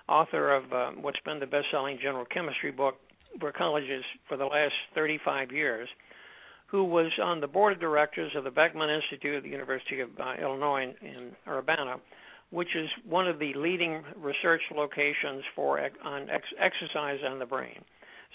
[0.08, 2.96] author of uh, what's been the best selling general chemistry book
[3.40, 5.88] for colleges for the last 35 years,
[6.74, 10.10] who was on the board of directors of the Beckman Institute at the University of
[10.20, 11.98] uh, Illinois in, in Urbana,
[12.50, 17.80] which is one of the leading research locations for on ex- exercise on the brain.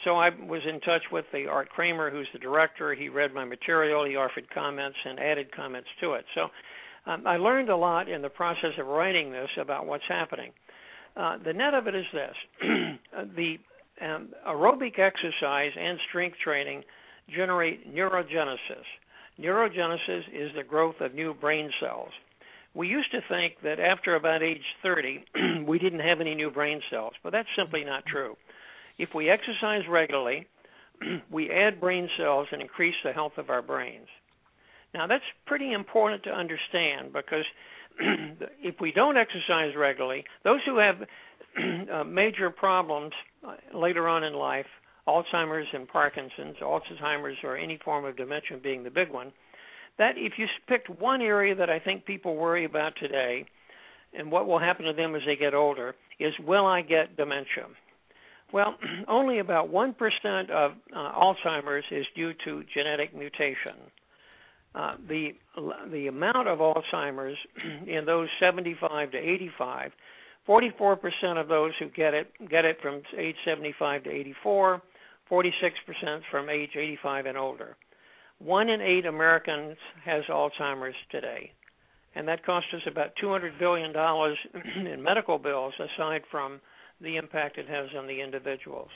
[0.04, 2.94] So I was in touch with the Art Kramer, who's the director.
[2.94, 6.24] He read my material, he offered comments and added comments to it.
[6.36, 6.46] So
[7.10, 10.52] um, I learned a lot in the process of writing this about what's happening.
[11.16, 12.36] Uh, the net of it is this:
[13.34, 13.56] the
[14.00, 16.84] um, aerobic exercise and strength training
[17.34, 18.84] generate neurogenesis.
[19.40, 22.10] Neurogenesis is the growth of new brain cells.
[22.74, 25.24] We used to think that after about age 30,
[25.66, 28.36] we didn't have any new brain cells, but that's simply not true.
[28.98, 30.46] If we exercise regularly,
[31.30, 34.08] we add brain cells and increase the health of our brains.
[34.94, 37.44] Now, that's pretty important to understand because
[38.62, 40.96] if we don't exercise regularly, those who have
[41.92, 43.12] uh, major problems
[43.74, 44.66] later on in life,
[45.08, 49.32] Alzheimer's and Parkinson's, Alzheimer's or any form of dementia being the big one,
[49.96, 53.46] that if you picked one area that I think people worry about today
[54.16, 57.66] and what will happen to them as they get older is will I get dementia?
[58.52, 58.76] Well,
[59.08, 59.94] only about 1%
[60.50, 63.76] of uh, Alzheimer's is due to genetic mutation.
[64.74, 65.30] Uh, the
[65.90, 67.38] the amount of Alzheimer's
[67.86, 69.92] in those 75 to 85,
[70.46, 74.82] 44% of those who get it get it from age 75 to 84,
[75.30, 77.76] 46% from age 85 and older.
[78.38, 81.52] One in eight Americans has Alzheimer's today,
[82.14, 84.38] and that costs us about 200 billion dollars
[84.76, 86.60] in medical bills, aside from
[87.00, 88.90] the impact it has on the individuals.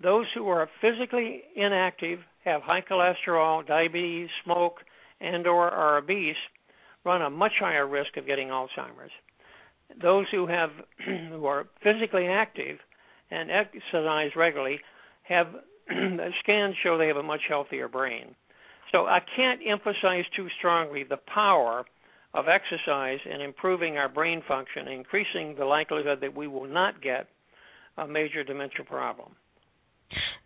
[0.00, 4.76] Those who are physically inactive, have high cholesterol, diabetes, smoke,
[5.20, 6.36] and or are obese
[7.04, 9.10] run a much higher risk of getting Alzheimer's.
[10.00, 10.70] Those who have
[11.30, 12.78] who are physically active
[13.30, 14.80] and exercise regularly
[15.28, 15.48] have
[16.40, 18.34] scans show they have a much healthier brain.
[18.92, 21.84] So I can't emphasize too strongly the power
[22.34, 27.26] of exercise in improving our brain function, increasing the likelihood that we will not get
[27.96, 29.32] a major dementia problem.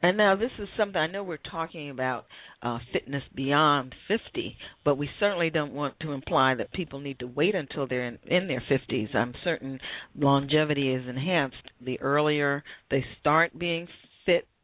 [0.03, 2.27] And now this is something I know we're talking about
[2.63, 7.29] uh, fitness beyond 50, but we certainly don't want to imply that people need to
[7.29, 9.15] wait until they're in, in their 50s.
[9.15, 9.79] I'm certain
[10.19, 13.87] longevity is enhanced the earlier they start being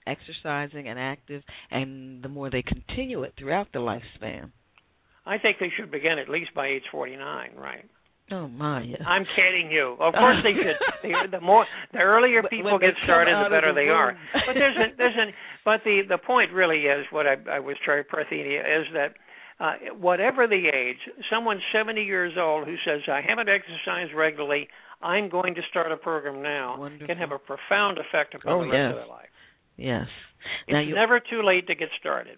[0.09, 4.51] exercising, and active, and the more they continue it throughout the lifespan.
[5.27, 7.85] I think they should begin at least by age 49, right?
[8.31, 8.83] Oh my!
[8.83, 8.97] Yeah.
[9.07, 9.97] I'm kidding you.
[10.01, 10.77] Of course they should.
[11.03, 14.18] The, the more, the earlier people get started, the better the they are.
[14.35, 15.33] But there's a, there's an,
[15.64, 19.14] but the the point really is what I, I was trying, to Parthenia, is that
[19.61, 20.99] uh, whatever the age,
[21.33, 24.68] someone 70 years old who says I haven't exercised regularly,
[25.03, 27.07] I'm going to start a program now, Wonderful.
[27.07, 28.90] can have a profound effect upon oh, the rest yes.
[28.90, 29.29] of their life.
[29.79, 30.07] Yes.
[30.67, 32.37] It's now you, never too late to get started.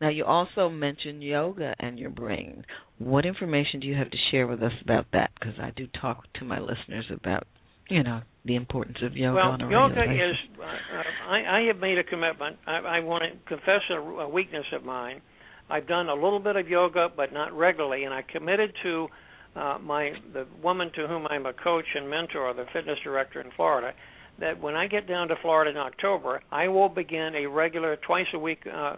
[0.00, 2.64] Now, you also mentioned yoga and your brain.
[2.98, 5.30] What information do you have to share with us about that?
[5.38, 7.46] Because I do talk to my listeners about,
[7.88, 10.36] you know, the importance of yoga well, on a yoga is.
[10.58, 12.56] Uh, uh, I, I have made a commitment.
[12.66, 15.22] I, I want to confess a, a weakness of mine.
[15.70, 19.08] I've done a little bit of yoga, but not regularly, and I committed to
[19.56, 23.50] uh, my the woman to whom I'm a coach and mentor, the fitness director in
[23.56, 23.92] Florida,
[24.38, 28.26] that when I get down to Florida in October, I will begin a regular twice
[28.34, 28.96] a week uh,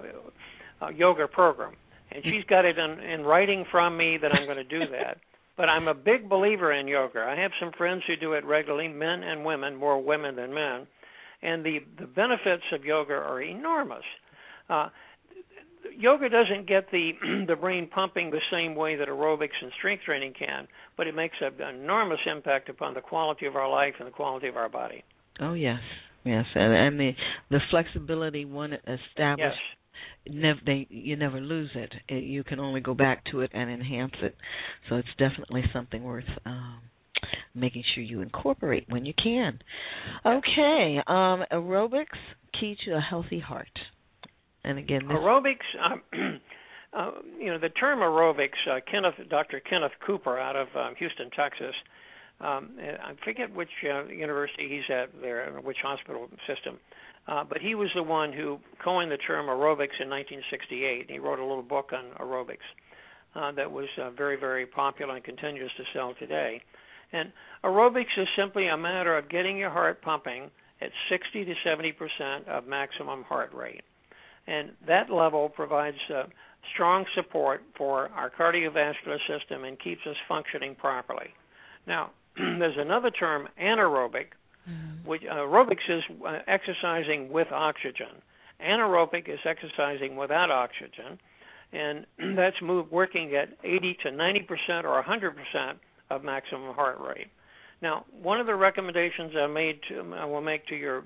[0.81, 1.75] uh, yoga program,
[2.13, 5.19] and she's got it in, in writing from me that I'm going to do that.
[5.57, 7.21] But I'm a big believer in yoga.
[7.21, 10.87] I have some friends who do it regularly, men and women, more women than men,
[11.43, 14.05] and the the benefits of yoga are enormous.
[14.71, 14.89] Uh,
[15.97, 17.13] yoga doesn't get the
[17.49, 21.37] the brain pumping the same way that aerobics and strength training can, but it makes
[21.41, 25.05] an enormous impact upon the quality of our life and the quality of our body.
[25.41, 25.81] Oh yes,
[26.25, 27.13] yes, and, and the
[27.51, 29.59] the flexibility one established
[30.27, 30.35] Yes.
[30.35, 31.93] never they you never lose it.
[32.09, 32.25] it.
[32.25, 34.37] You can only go back to it and enhance it.
[34.89, 36.81] So it's definitely something worth um,
[37.55, 39.61] making sure you incorporate when you can.
[40.25, 42.07] Okay, um, aerobics
[42.59, 43.79] key to a healthy heart.
[44.65, 46.03] And again, Aerobics, um,
[46.93, 48.59] uh, you know, the term aerobics.
[48.71, 49.61] Uh, Kenneth, Dr.
[49.61, 51.75] Kenneth Cooper out of um, Houston, Texas.
[52.41, 56.79] Um, I forget which uh, university he's at there, which hospital system,
[57.27, 61.11] uh, but he was the one who coined the term aerobics in 1968.
[61.11, 62.67] He wrote a little book on aerobics
[63.35, 66.63] uh, that was uh, very, very popular and continues to sell today.
[67.13, 67.33] And
[67.65, 72.47] aerobics is simply a matter of getting your heart pumping at 60 to 70 percent
[72.47, 73.83] of maximum heart rate
[74.49, 76.25] and that level provides uh,
[76.75, 81.29] strong support for our cardiovascular system and keeps us functioning properly.
[81.87, 82.11] Now,
[82.59, 84.27] there's another term, anaerobic,
[85.05, 88.23] which uh, aerobics is uh, exercising with oxygen.
[88.61, 91.19] Anaerobic is exercising without oxygen,
[91.73, 95.79] and that's move, working at 80 to 90 percent or 100 percent
[96.11, 97.29] of maximum heart rate.
[97.81, 101.05] Now, one of the recommendations I made to, I will make to your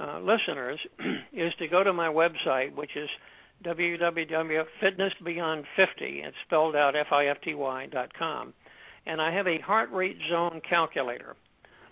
[0.00, 0.78] uh, listeners
[1.32, 3.10] is to go to my website, which is
[3.64, 5.66] www.fitnessbeyond50.
[6.00, 8.52] It's spelled out F-I-F-T-Y dot com,
[9.06, 11.36] and I have a heart rate zone calculator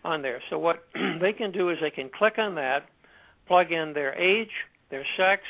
[0.05, 0.43] on there.
[0.51, 0.85] So what
[1.21, 2.87] they can do is they can click on that,
[3.47, 4.51] plug in their age,
[4.91, 5.43] their sex,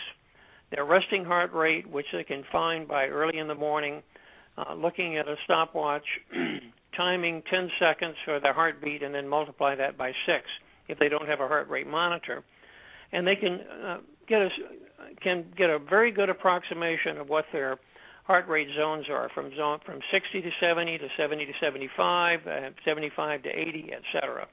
[0.70, 4.02] their resting heart rate, which they can find by early in the morning,
[4.56, 6.04] uh, looking at a stopwatch,
[6.96, 10.44] timing 10 seconds for their heartbeat, and then multiply that by six
[10.88, 12.44] if they don't have a heart rate monitor,
[13.12, 13.98] and they can uh,
[14.28, 14.48] get a
[15.22, 17.78] can get a very good approximation of what their
[18.24, 22.70] heart rate zones are from zone from 60 to 70 to 70 to 75, uh,
[22.84, 24.46] 75 to 80, etc.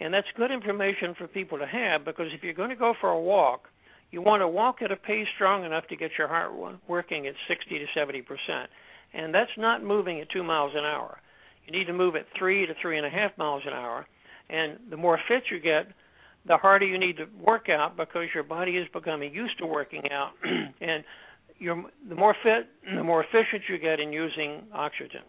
[0.00, 3.10] And that's good information for people to have because if you're going to go for
[3.10, 3.68] a walk,
[4.10, 6.52] you want to walk at a pace strong enough to get your heart
[6.86, 8.70] working at 60 to 70 percent,
[9.12, 11.18] and that's not moving at two miles an hour.
[11.66, 14.06] You need to move at three to three and a half miles an hour,
[14.48, 15.88] and the more fit you get,
[16.46, 20.02] the harder you need to work out because your body is becoming used to working
[20.12, 20.32] out,
[20.80, 21.02] and
[21.58, 25.22] you're the more fit, the more efficient you get in using oxygen.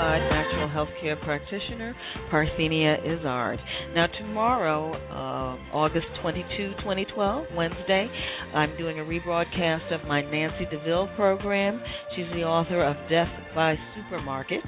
[0.00, 1.94] certified natural health care practitioner,
[2.30, 3.58] Parthenia Izzard.
[3.94, 8.08] Now, tomorrow, uh, August 22, 2012, Wednesday,
[8.54, 11.82] I'm doing a rebroadcast of my Nancy DeVille program.
[12.14, 14.62] She's the author of Death by Supermarket.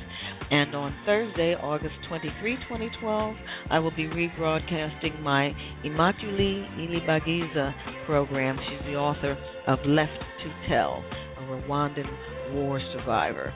[0.51, 3.37] And on Thursday, August 23, 2012,
[3.70, 5.55] I will be rebroadcasting my
[5.85, 7.74] Immaculée Ilibagiza
[8.05, 8.59] program.
[8.68, 11.03] She's the author of Left to Tell,
[11.39, 12.07] a Rwandan
[12.53, 13.55] war survivor.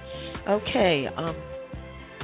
[0.49, 1.37] Okay, um,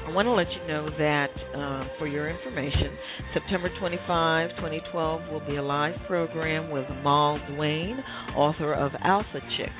[0.04, 2.96] I want to let you know that uh, for your information,
[3.32, 8.02] September 25, 2012 will be a live program with Mal Duane,
[8.34, 9.70] author of Alpha Chick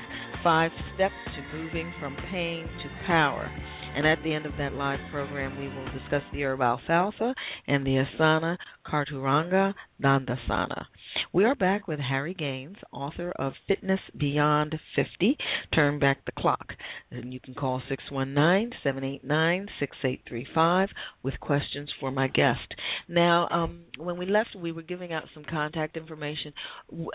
[0.41, 3.51] Five Steps to Moving from Pain to Power.
[3.95, 7.35] And at the end of that live program, we will discuss the herb alfalfa
[7.67, 8.57] and the asana
[8.87, 10.85] Chaturanga Dandasana.
[11.31, 15.37] We are back with Harry Gaines, author of Fitness Beyond 50,
[15.73, 16.73] Turn Back the Clock.
[17.11, 20.89] And you can call 619-789-6835
[21.23, 22.73] with questions for my guest.
[23.07, 26.53] Now, um, when we left, we were giving out some contact information.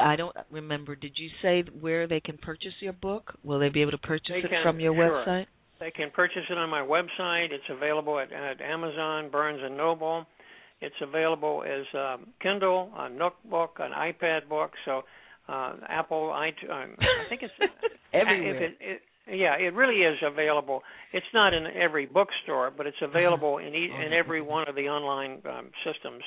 [0.01, 3.35] I don't remember, did you say where they can purchase your book?
[3.43, 5.25] Will they be able to purchase They it can, from your sure.
[5.27, 5.47] website?
[5.81, 7.53] They can purchase it on my website.
[7.53, 10.27] It's available at, at Amazon, Barnes and Noble.
[10.81, 14.71] It's available as um, Kindle, a Nook book, an iPad book.
[14.85, 15.03] So
[15.49, 16.71] uh, Apple, iTunes.
[16.71, 17.55] Um, I think it's
[18.13, 18.57] Everywhere.
[18.57, 19.01] If it, it,
[19.31, 20.83] yeah, it really is available.
[21.13, 24.89] It's not in every bookstore, but it's available in each, in every one of the
[24.89, 26.23] online um, systems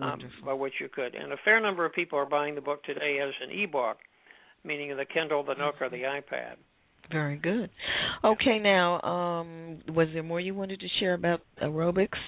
[0.00, 1.14] um, by which you could.
[1.14, 3.98] And a fair number of people are buying the book today as an e-book,
[4.64, 6.56] meaning the Kindle, the Nook, or the iPad.
[7.10, 7.70] Very good.
[8.22, 12.18] Okay, now, um, was there more you wanted to share about aerobics?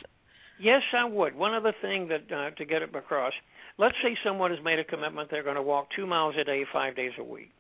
[0.62, 1.34] Yes, I would.
[1.34, 3.32] One other thing that uh, to get it across.
[3.78, 6.64] Let's say someone has made a commitment they're going to walk two miles a day,
[6.72, 7.50] five days a week,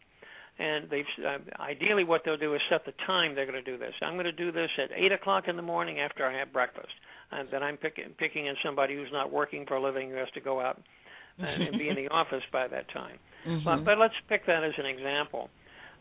[0.58, 3.78] and they've uh, ideally what they'll do is set the time they're going to do
[3.78, 3.94] this.
[4.02, 6.92] I'm going to do this at eight o'clock in the morning after I have breakfast,
[7.32, 10.30] and then I'm picking picking in somebody who's not working for a living who has
[10.34, 10.80] to go out
[11.38, 13.18] and, and be in the office by that time.
[13.48, 13.64] Mhm.
[13.64, 15.50] But, but let's pick that as an example.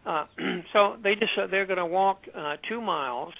[0.05, 0.25] Uh,
[0.73, 3.33] so they just uh, they're going to walk uh, two miles,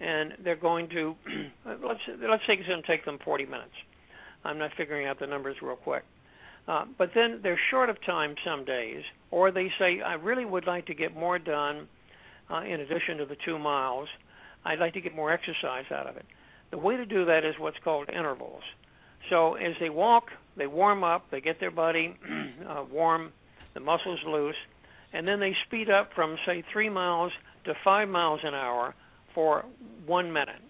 [0.00, 1.14] and they're going to
[1.66, 3.74] let's let's say it's going to take them 40 minutes.
[4.44, 6.04] I'm not figuring out the numbers real quick.
[6.68, 10.66] Uh, but then they're short of time some days, or they say, I really would
[10.66, 11.88] like to get more done
[12.50, 14.08] uh, in addition to the two miles.
[14.64, 16.26] I'd like to get more exercise out of it.
[16.70, 18.62] The way to do that is what's called intervals.
[19.30, 20.24] So as they walk,
[20.58, 22.14] they warm up, they get their body
[22.68, 23.32] uh, warm,
[23.72, 24.56] the muscles loose,
[25.14, 27.32] and then they speed up from, say, three miles
[27.64, 28.94] to five miles an hour
[29.38, 29.64] for
[30.04, 30.60] one minute.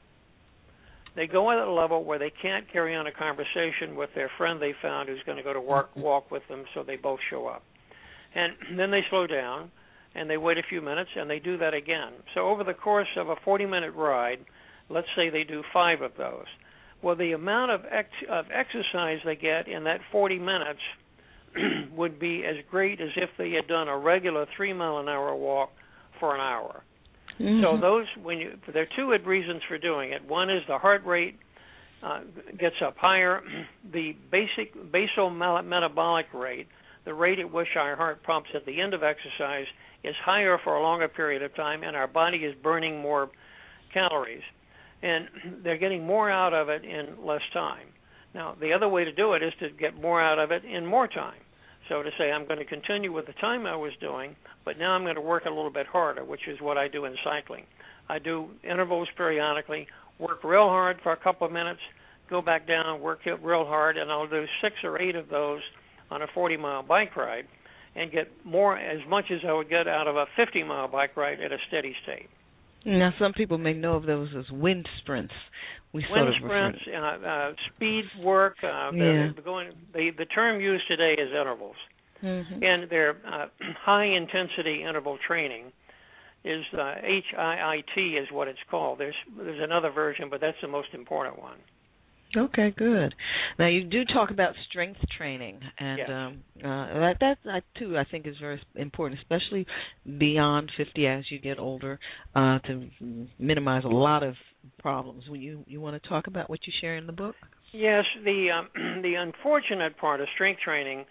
[1.16, 4.60] They go at a level where they can't carry on a conversation with their friend
[4.60, 6.02] they found who's going to go to work, mm-hmm.
[6.02, 7.62] walk with them, so they both show up.
[8.34, 9.70] And then they slow down
[10.14, 12.12] and they wait a few minutes and they do that again.
[12.34, 14.40] So over the course of a 40 minute ride,
[14.90, 16.44] let's say they do five of those.
[17.00, 20.80] Well, the amount of ex- of exercise they get in that 40 minutes
[21.96, 25.34] would be as great as if they had done a regular three mile an hour
[25.34, 25.70] walk
[26.20, 26.82] for an hour.
[27.40, 27.62] Mm-hmm.
[27.62, 30.26] So those when you there are two reasons for doing it.
[30.26, 31.38] One is the heart rate
[32.02, 32.20] uh,
[32.58, 33.42] gets up higher.
[33.90, 36.66] The basic basal metabolic rate,
[37.06, 39.64] the rate at which our heart pumps at the end of exercise,
[40.04, 43.30] is higher for a longer period of time, and our body is burning more
[43.94, 44.42] calories,
[45.02, 45.28] and
[45.64, 47.88] they're getting more out of it in less time.
[48.34, 50.84] Now, the other way to do it is to get more out of it in
[50.84, 51.40] more time.
[51.88, 54.92] So to say I'm going to continue with the time I was doing, but now
[54.92, 57.64] I'm going to work a little bit harder, which is what I do in cycling.
[58.08, 59.86] I do intervals periodically,
[60.18, 61.80] work real hard for a couple of minutes,
[62.28, 65.60] go back down, work real hard, and I'll do six or eight of those
[66.10, 67.46] on a 40 mile bike ride
[67.94, 71.16] and get more as much as I would get out of a 50 mile bike
[71.16, 72.28] ride at a steady state.
[72.84, 75.34] Now, some people may know of those as wind sprints.
[75.92, 78.56] We wind sort of sprints, uh, uh, speed work.
[78.62, 79.30] Uh, yeah.
[79.34, 81.76] the, going, the the term used today is intervals,
[82.22, 82.62] mm-hmm.
[82.62, 83.46] and they're uh,
[83.84, 85.72] high intensity interval training.
[86.44, 89.00] Is uh, HIIT is what it's called.
[89.00, 91.56] There's there's another version, but that's the most important one.
[92.36, 93.14] Okay, good.
[93.58, 96.10] Now you do talk about strength training, and yes.
[96.10, 99.66] um, uh, that that that too I think is very important, especially
[100.18, 101.98] beyond 50 as you get older,
[102.34, 102.88] uh, to
[103.38, 104.34] minimize a lot of
[104.78, 105.24] problems.
[105.28, 107.34] When you you want to talk about what you share in the book?
[107.72, 108.68] Yes, the um,
[109.02, 111.06] the unfortunate part of strength training,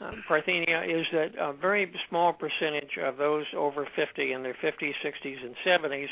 [0.00, 4.92] uh, Parthenia, is that a very small percentage of those over 50 in their 50s,
[5.04, 6.08] 60s, and 70s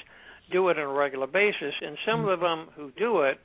[0.50, 2.28] do it on a regular basis, and some mm-hmm.
[2.28, 3.38] of them who do it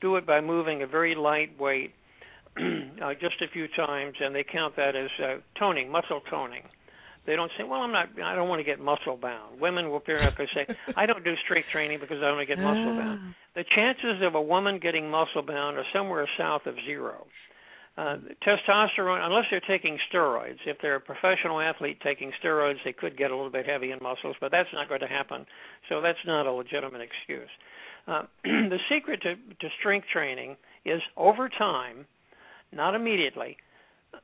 [0.00, 1.94] do it by moving a very light weight
[2.56, 6.62] uh, just a few times, and they count that as uh, toning, muscle toning.
[7.26, 8.08] They don't say, "Well, I'm not.
[8.22, 10.66] I don't want to get muscle bound." Women will appear up and say,
[10.96, 13.34] "I don't do strength training because I want to get muscle bound." Ah.
[13.56, 17.26] The chances of a woman getting muscle bound are somewhere south of zero.
[17.96, 20.58] Uh, testosterone, unless they're taking steroids.
[20.66, 24.00] If they're a professional athlete taking steroids, they could get a little bit heavy in
[24.02, 25.46] muscles, but that's not going to happen.
[25.88, 27.48] So that's not a legitimate excuse.
[28.06, 32.06] Uh, the secret to, to strength training is over time,
[32.72, 33.56] not immediately,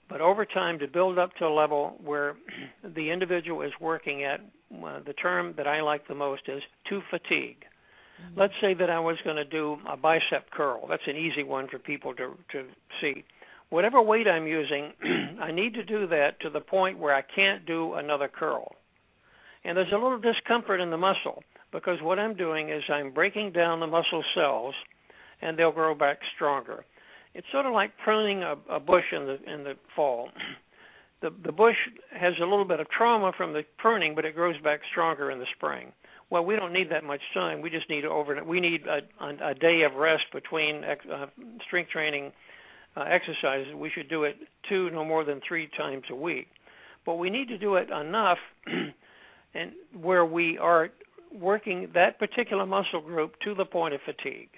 [0.09, 2.37] but over time to build up to a level where
[2.95, 7.01] the individual is working at uh, the term that I like the most is to
[7.11, 7.65] fatigue.
[8.21, 8.41] Mm-hmm.
[8.41, 10.87] Let's say that I was going to do a bicep curl.
[10.89, 12.67] That's an easy one for people to to
[13.01, 13.25] see.
[13.71, 14.93] Whatever weight I'm using,
[15.41, 18.75] I need to do that to the point where I can't do another curl.
[19.65, 23.53] And there's a little discomfort in the muscle because what I'm doing is I'm breaking
[23.53, 24.75] down the muscle cells
[25.43, 26.85] and they'll grow back stronger.
[27.35, 30.31] It's sort of like pruning a, a bush in the in the fall.
[31.23, 31.77] The the bush
[32.19, 35.39] has a little bit of trauma from the pruning, but it grows back stronger in
[35.39, 35.93] the spring.
[36.31, 37.61] Well, we don't need that much time.
[37.61, 38.43] We just need over.
[38.45, 39.01] We need a,
[39.51, 41.27] a, day of rest between ex, uh,
[41.67, 42.33] strength training
[42.97, 43.75] uh, exercises.
[43.75, 44.37] We should do it
[44.69, 46.47] two, no more than three times a week.
[47.05, 48.39] But we need to do it enough,
[49.55, 50.91] and where we are
[51.33, 54.51] working that particular muscle group to the point of fatigue.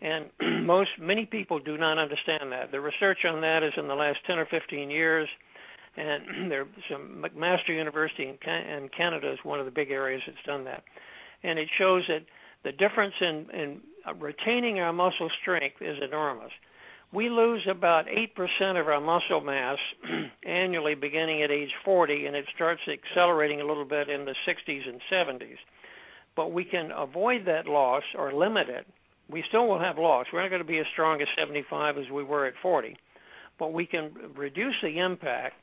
[0.00, 0.26] And
[0.66, 2.70] most many people do not understand that.
[2.72, 5.28] The research on that is in the last 10 or 15 years,
[5.96, 10.64] and there's some McMaster University in, Canada is one of the big areas that's done
[10.64, 10.84] that.
[11.42, 12.24] And it shows that
[12.64, 13.80] the difference in, in
[14.18, 16.52] retaining our muscle strength is enormous.
[17.12, 19.78] We lose about 8% of our muscle mass
[20.46, 24.88] annually beginning at age 40, and it starts accelerating a little bit in the 60s
[24.88, 25.56] and 70s
[26.40, 28.86] but we can avoid that loss or limit it.
[29.30, 30.24] We still will have loss.
[30.32, 32.96] We're not going to be as strong at 75 as we were at 40,
[33.58, 35.56] but we can reduce the impact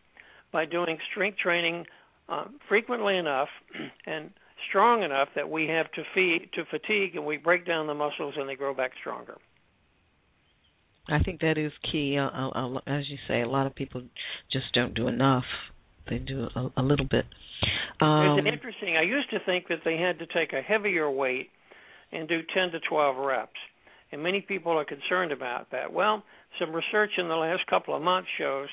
[0.51, 1.87] by doing strength training
[2.29, 3.47] uh, frequently enough
[4.05, 4.29] and
[4.69, 8.35] strong enough that we have to feed to fatigue and we break down the muscles
[8.37, 9.35] and they grow back stronger.
[11.07, 12.19] I think that is key.
[12.19, 14.03] Uh, uh, as you say, a lot of people
[14.51, 15.45] just don't do enough.
[16.07, 17.25] They do a, a little bit.
[17.99, 18.95] Um, it's interesting.
[18.97, 21.49] I used to think that they had to take a heavier weight
[22.11, 23.59] and do 10 to 12 reps,
[24.11, 25.91] and many people are concerned about that.
[25.91, 26.23] Well,
[26.59, 28.67] some research in the last couple of months shows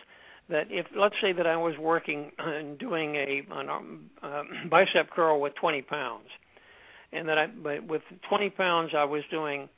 [0.48, 5.10] that if let's say that I was working and doing a an, um, uh, bicep
[5.10, 6.26] curl with 20 pounds,
[7.12, 9.68] and that I but with 20 pounds I was doing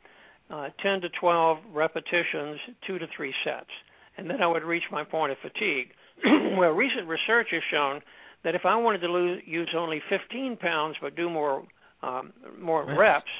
[0.50, 3.70] uh, 10 to 12 repetitions, two to three sets,
[4.16, 5.88] and then I would reach my point of fatigue.
[6.58, 8.00] well, recent research has shown
[8.44, 11.64] that if I wanted to lose, use only 15 pounds but do more
[12.02, 12.98] um, more right.
[12.98, 13.30] reps,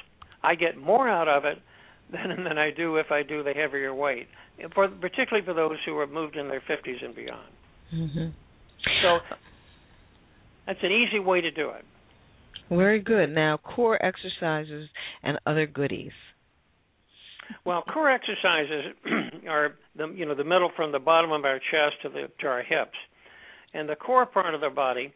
[0.43, 1.59] I get more out of it
[2.11, 4.27] than than I do if I do the heavier weight.
[4.73, 7.51] For particularly for those who have moved in their 50s and beyond.
[7.93, 8.27] Mm-hmm.
[9.03, 9.19] So
[10.65, 11.85] that's an easy way to do it.
[12.69, 13.29] Very good.
[13.29, 14.89] Now, core exercises
[15.23, 16.11] and other goodies.
[17.65, 18.93] Well, core exercises
[19.49, 22.47] are the you know the middle from the bottom of our chest to the to
[22.47, 22.97] our hips,
[23.77, 25.13] and the core part of the body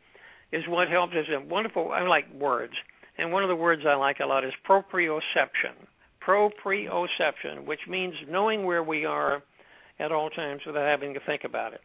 [0.51, 1.25] is what helps us.
[1.29, 1.91] A wonderful.
[1.91, 2.73] I like words,
[3.17, 5.73] and one of the words I like a lot is proprioception.
[6.25, 9.41] Proprioception, which means knowing where we are
[9.99, 11.81] at all times without having to think about it.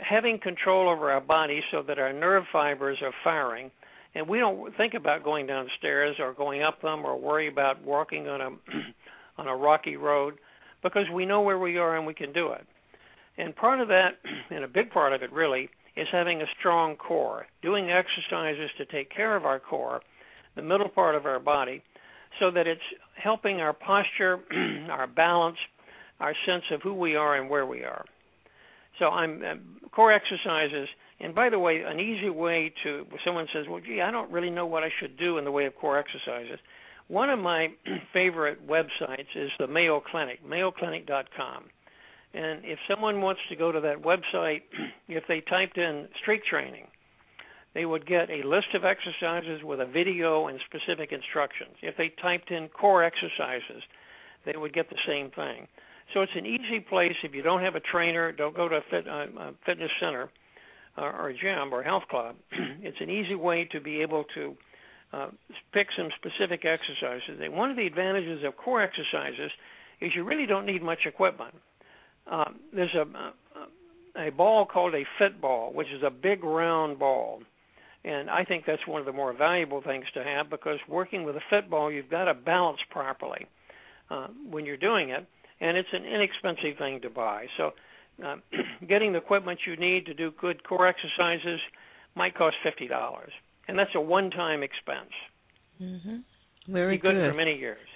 [0.00, 3.70] Having control over our body so that our nerve fibers are firing,
[4.14, 8.28] and we don't think about going downstairs or going up them or worry about walking
[8.28, 8.48] on a
[9.38, 10.34] on a rocky road
[10.82, 12.66] because we know where we are and we can do it.
[13.36, 14.18] And part of that,
[14.50, 15.68] and a big part of it really,
[15.98, 20.00] is having a strong core, doing exercises to take care of our core,
[20.56, 21.82] the middle part of our body,
[22.38, 22.80] so that it's
[23.14, 24.38] helping our posture,
[24.90, 25.56] our balance,
[26.20, 28.04] our sense of who we are and where we are.
[28.98, 30.88] So I'm uh, core exercises.
[31.20, 34.50] And by the way, an easy way to someone says, "Well, gee, I don't really
[34.50, 36.58] know what I should do in the way of core exercises."
[37.08, 37.68] One of my
[38.12, 41.64] favorite websites is the Mayo Clinic, mayoclinic.com.
[42.34, 44.62] And if someone wants to go to that website,
[45.08, 46.86] if they typed in strength training,
[47.74, 51.76] they would get a list of exercises with a video and specific instructions.
[51.82, 53.82] If they typed in core exercises,
[54.44, 55.68] they would get the same thing.
[56.14, 57.14] So it's an easy place.
[57.22, 60.30] If you don't have a trainer, don't go to a, fit, uh, a fitness center
[60.96, 62.36] or, or a gym or health club.
[62.82, 64.56] it's an easy way to be able to
[65.12, 65.28] uh,
[65.72, 67.40] pick some specific exercises.
[67.42, 69.50] And one of the advantages of core exercises
[70.00, 71.54] is you really don't need much equipment.
[72.30, 77.42] Um, there's a, a ball called a fit ball, which is a big round ball.
[78.04, 81.36] And I think that's one of the more valuable things to have because working with
[81.36, 83.46] a fit ball, you've got to balance properly
[84.10, 85.26] uh, when you're doing it,
[85.60, 87.46] and it's an inexpensive thing to buy.
[87.56, 87.72] So,
[88.24, 88.36] uh,
[88.88, 91.60] getting the equipment you need to do good core exercises
[92.14, 93.32] might cost fifty dollars
[93.68, 95.12] and that's a one-time expense.
[95.80, 96.72] Mm-hmm.
[96.72, 97.86] Very Be good, good for many years.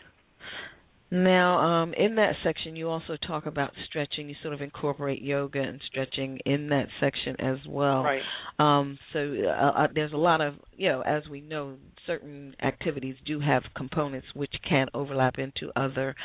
[1.13, 4.31] Now, um, in that section, you also talk about stretching.
[4.31, 8.03] You sort of incorporate yoga and stretching in that section as well.
[8.03, 8.23] Right.
[8.59, 13.17] Um, so uh, uh, there's a lot of, you know, as we know, certain activities
[13.27, 16.17] do have components which can overlap into other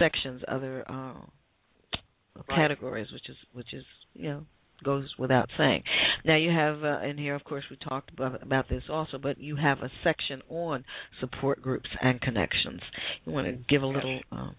[0.00, 1.14] sections, other uh,
[2.34, 2.48] right.
[2.48, 4.44] categories, which is which is you know
[4.82, 5.82] goes without saying.
[6.24, 9.38] Now you have uh, in here, of course, we talked about, about this also, but
[9.38, 10.84] you have a section on
[11.20, 12.80] support groups and connections.
[13.24, 14.20] You want to give a little.
[14.30, 14.50] Uh,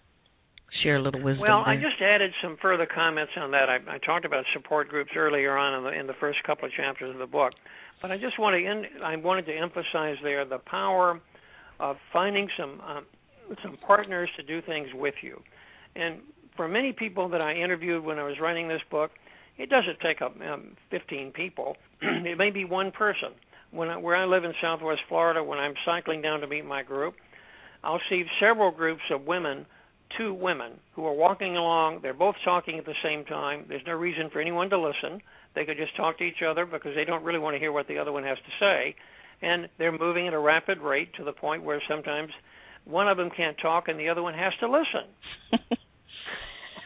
[0.82, 1.40] share a little wisdom.
[1.40, 1.74] Well, there.
[1.74, 3.68] I just added some further comments on that.
[3.68, 6.72] I, I talked about support groups earlier on in the, in the first couple of
[6.72, 7.52] chapters of the book,
[8.02, 11.20] but I just want to in, I wanted to emphasize there the power
[11.78, 13.06] of finding some um,
[13.62, 15.40] some partners to do things with you.
[15.96, 16.20] And
[16.56, 19.10] for many people that I interviewed when I was writing this book,
[19.58, 21.76] it doesn't take up um, 15 people.
[22.02, 23.30] it may be one person.
[23.70, 26.82] When I, where I live in Southwest Florida, when I'm cycling down to meet my
[26.82, 27.14] group,
[27.82, 29.66] I'll see several groups of women,
[30.16, 32.00] two women who are walking along.
[32.02, 33.66] They're both talking at the same time.
[33.68, 35.20] There's no reason for anyone to listen.
[35.54, 37.88] They could just talk to each other because they don't really want to hear what
[37.88, 38.94] the other one has to say.
[39.42, 42.30] And they're moving at a rapid rate to the point where sometimes
[42.84, 45.78] one of them can't talk and the other one has to listen.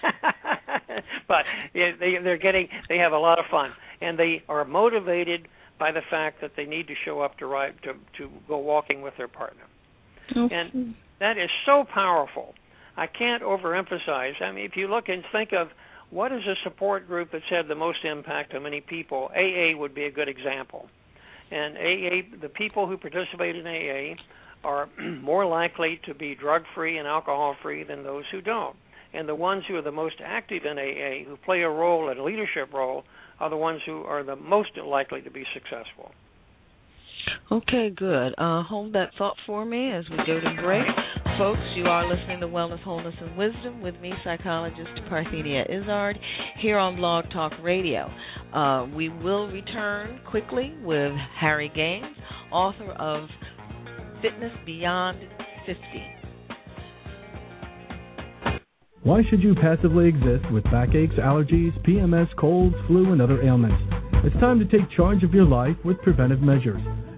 [1.28, 1.44] but
[1.74, 1.92] they
[2.22, 3.70] they're getting they have a lot of fun
[4.00, 7.74] and they are motivated by the fact that they need to show up to ride
[7.82, 9.62] to to go walking with their partner.
[10.36, 10.54] Okay.
[10.54, 12.54] And that is so powerful.
[12.96, 14.42] I can't overemphasize.
[14.42, 15.68] I mean, if you look and think of
[16.10, 19.94] what is a support group that's had the most impact on many people, AA would
[19.94, 20.88] be a good example.
[21.50, 24.20] And AA, the people who participate in AA
[24.64, 24.88] are
[25.22, 28.76] more likely to be drug free and alcohol free than those who don't
[29.14, 32.16] and the ones who are the most active in AA, who play a role, a
[32.22, 33.04] leadership role,
[33.40, 36.12] are the ones who are the most likely to be successful.
[37.50, 38.34] Okay, good.
[38.38, 40.86] Uh, hold that thought for me as we go to break.
[41.36, 46.18] Folks, you are listening to Wellness, Wholeness, and Wisdom with me, psychologist Parthenia Izzard,
[46.58, 48.10] here on Blog Talk Radio.
[48.52, 52.16] Uh, we will return quickly with Harry Gaines,
[52.50, 53.28] author of
[54.20, 55.18] Fitness Beyond
[55.66, 56.17] 50.
[59.04, 63.80] Why should you passively exist with backaches, allergies, PMS, colds, flu, and other ailments?
[64.24, 66.82] It's time to take charge of your life with preventive measures.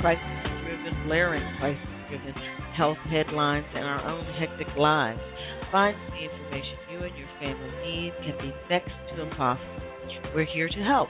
[0.00, 2.34] crisis-driven, blaring crisis-driven
[2.76, 5.20] health headlines, and our own hectic lives,
[5.72, 9.83] finding the information you and your family need can be next to impossible.
[10.34, 11.08] We're here to help.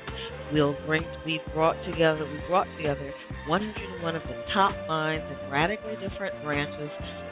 [0.52, 3.12] We'll bring we brought together we brought together
[3.46, 6.90] 101 of the top minds in radically different branches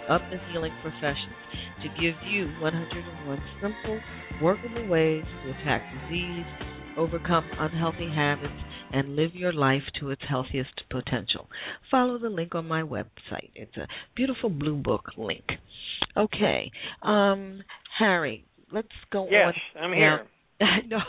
[0.08, 1.34] of the healing professions
[1.82, 4.00] to give you 101 simple,
[4.40, 6.46] workable ways to attack disease,
[6.96, 8.52] overcome unhealthy habits,
[8.92, 11.48] and live your life to its healthiest potential.
[11.90, 13.50] Follow the link on my website.
[13.54, 15.44] It's a beautiful blue book link.
[16.16, 16.70] Okay,
[17.02, 17.62] um,
[17.98, 19.84] Harry, let's go yes, on.
[19.84, 20.26] I'm here.
[20.66, 21.02] I know.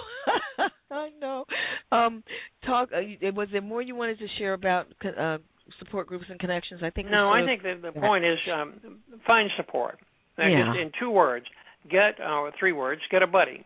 [0.91, 1.45] I know.
[1.91, 2.23] Um,
[2.65, 2.89] talk.
[2.95, 3.01] Uh,
[3.33, 4.87] was there more you wanted to share about
[5.17, 5.37] uh,
[5.79, 6.81] support groups and connections?
[6.83, 7.09] I think.
[7.09, 9.99] No, I think the, the point is um, find support.
[10.37, 10.65] Yeah.
[10.65, 11.45] Just in two words,
[11.89, 13.01] get uh, three words.
[13.11, 13.65] Get a buddy.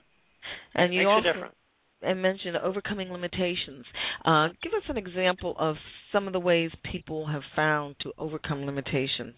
[0.76, 1.56] And you Makes also a difference.
[2.02, 3.86] and mentioned overcoming limitations.
[4.24, 5.76] Uh, give us an example of
[6.12, 9.36] some of the ways people have found to overcome limitations.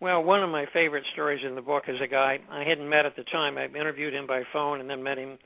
[0.00, 3.04] Well, one of my favorite stories in the book is a guy I hadn't met
[3.04, 3.58] at the time.
[3.58, 5.38] I interviewed him by phone and then met him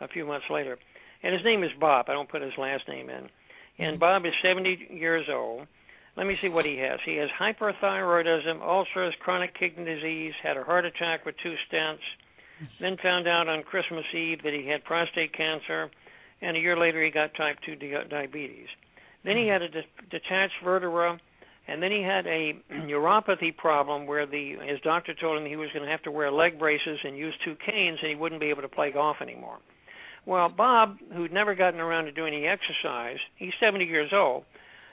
[0.00, 0.78] a few months later.
[1.22, 2.06] And his name is Bob.
[2.08, 3.28] I don't put his last name in.
[3.78, 4.00] And mm-hmm.
[4.00, 5.68] Bob is 70 years old.
[6.16, 6.98] Let me see what he has.
[7.04, 12.02] He has hyperthyroidism, ulcers, chronic kidney disease, had a heart attack with two stents,
[12.60, 12.64] mm-hmm.
[12.80, 15.88] then found out on Christmas Eve that he had prostate cancer,
[16.42, 17.76] and a year later he got type 2
[18.10, 18.66] diabetes.
[19.24, 19.52] Then he mm-hmm.
[19.52, 21.20] had a de- detached vertebra,
[21.70, 25.68] and then he had a neuropathy problem where the his doctor told him he was
[25.72, 28.50] going to have to wear leg braces and use two canes, and he wouldn't be
[28.50, 29.58] able to play golf anymore.
[30.26, 34.44] Well, Bob, who'd never gotten around to doing any exercise, he's 70 years old,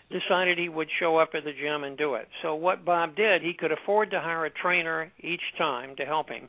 [0.10, 2.28] decided he would show up at the gym and do it.
[2.42, 6.30] So what Bob did, he could afford to hire a trainer each time to help
[6.30, 6.48] him,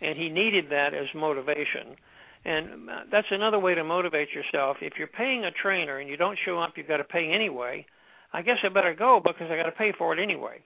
[0.00, 1.96] and he needed that as motivation.
[2.44, 4.78] And uh, that's another way to motivate yourself.
[4.80, 7.86] If you're paying a trainer and you don't show up, you've got to pay anyway.
[8.32, 10.60] I guess I better go because I got to pay for it anyway.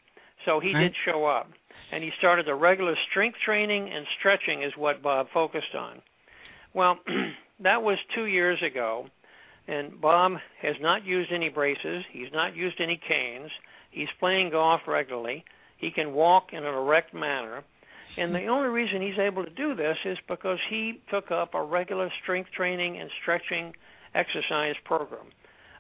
[0.45, 0.85] So he Right.
[0.85, 1.49] did show up,
[1.93, 6.01] and he started the regular strength training and stretching is what Bob focused on.
[6.73, 6.99] Well,
[7.61, 9.09] that was two years ago,
[9.69, 12.05] and Bob has not used any braces.
[12.11, 13.51] He's not used any canes.
[13.91, 15.45] He's playing golf regularly.
[15.77, 17.63] He can walk in an erect manner.
[18.17, 21.63] And the only reason he's able to do this is because he took up a
[21.63, 23.73] regular strength training and stretching
[24.15, 25.27] exercise program.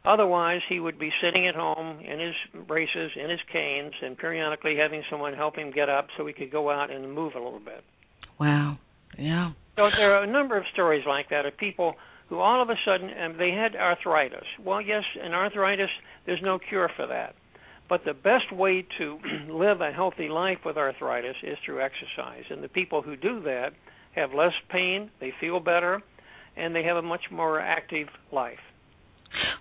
[0.04, 2.34] Otherwise, he would be sitting at home in his
[2.66, 6.50] braces, in his canes, and periodically having someone help him get up so he could
[6.50, 7.84] go out and move a little bit.
[8.38, 8.78] Wow.
[9.18, 9.52] Yeah.
[9.76, 11.94] So there are a number of stories like that of people
[12.28, 14.46] who all of a sudden um, they had arthritis.
[14.64, 15.90] Well, yes, in arthritis,
[16.24, 17.34] there's no cure for that.
[17.88, 22.44] But the best way to live a healthy life with arthritis is through exercise.
[22.48, 23.72] And the people who do that
[24.14, 26.00] have less pain, they feel better,
[26.56, 28.58] and they have a much more active life.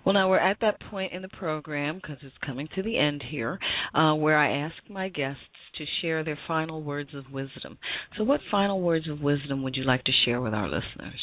[0.04, 3.22] Well, now we're at that point in the program because it's coming to the end
[3.22, 3.58] here,
[3.94, 5.42] uh, where I ask my guests
[5.76, 7.78] to share their final words of wisdom.
[8.16, 11.20] So, what final words of wisdom would you like to share with our listeners?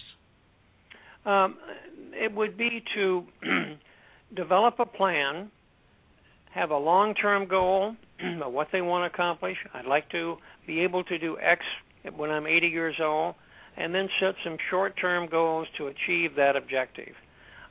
[1.25, 1.57] Um,
[2.13, 3.23] it would be to
[4.35, 5.51] develop a plan,
[6.53, 7.95] have a long term goal
[8.43, 9.57] of what they want to accomplish.
[9.73, 11.61] I'd like to be able to do X
[12.15, 13.35] when I'm 80 years old,
[13.75, 17.13] and then set some short term goals to achieve that objective.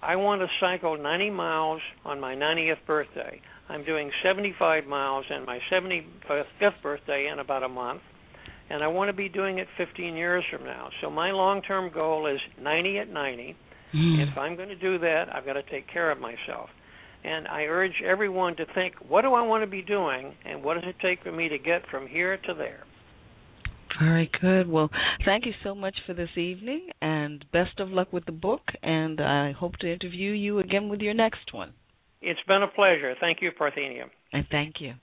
[0.07, 3.41] I want to cycle 90 miles on my 90th birthday.
[3.69, 8.03] I'm doing 75 miles on my 75th birthday in about a month,
[8.71, 10.91] and I want to be doing it 15 years from now.
[11.01, 13.57] So my long-term goal is 90 at 90.
[13.95, 14.31] Mm.
[14.31, 16.69] If I'm going to do that, I've got to take care of myself.
[17.25, 20.75] And I urge everyone to think, what do I want to be doing, and what
[20.75, 22.85] does it take for me to get from here to there?
[24.01, 24.69] Very good.
[24.69, 24.91] Well,
[25.25, 28.63] thank you so much for this evening, and best of luck with the book.
[28.83, 31.73] And I hope to interview you again with your next one.
[32.21, 33.15] It's been a pleasure.
[33.21, 34.05] Thank you, Parthenia.
[34.33, 34.95] And thank you.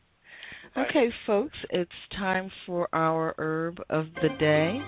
[0.76, 0.86] Bye.
[0.89, 4.82] Okay, folks, it's time for our herb of the day.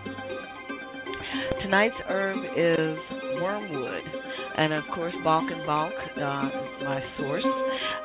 [1.62, 2.98] Tonight's herb is
[3.42, 4.04] wormwood.
[4.58, 7.44] and of course, Balch and Balch uh, is my source.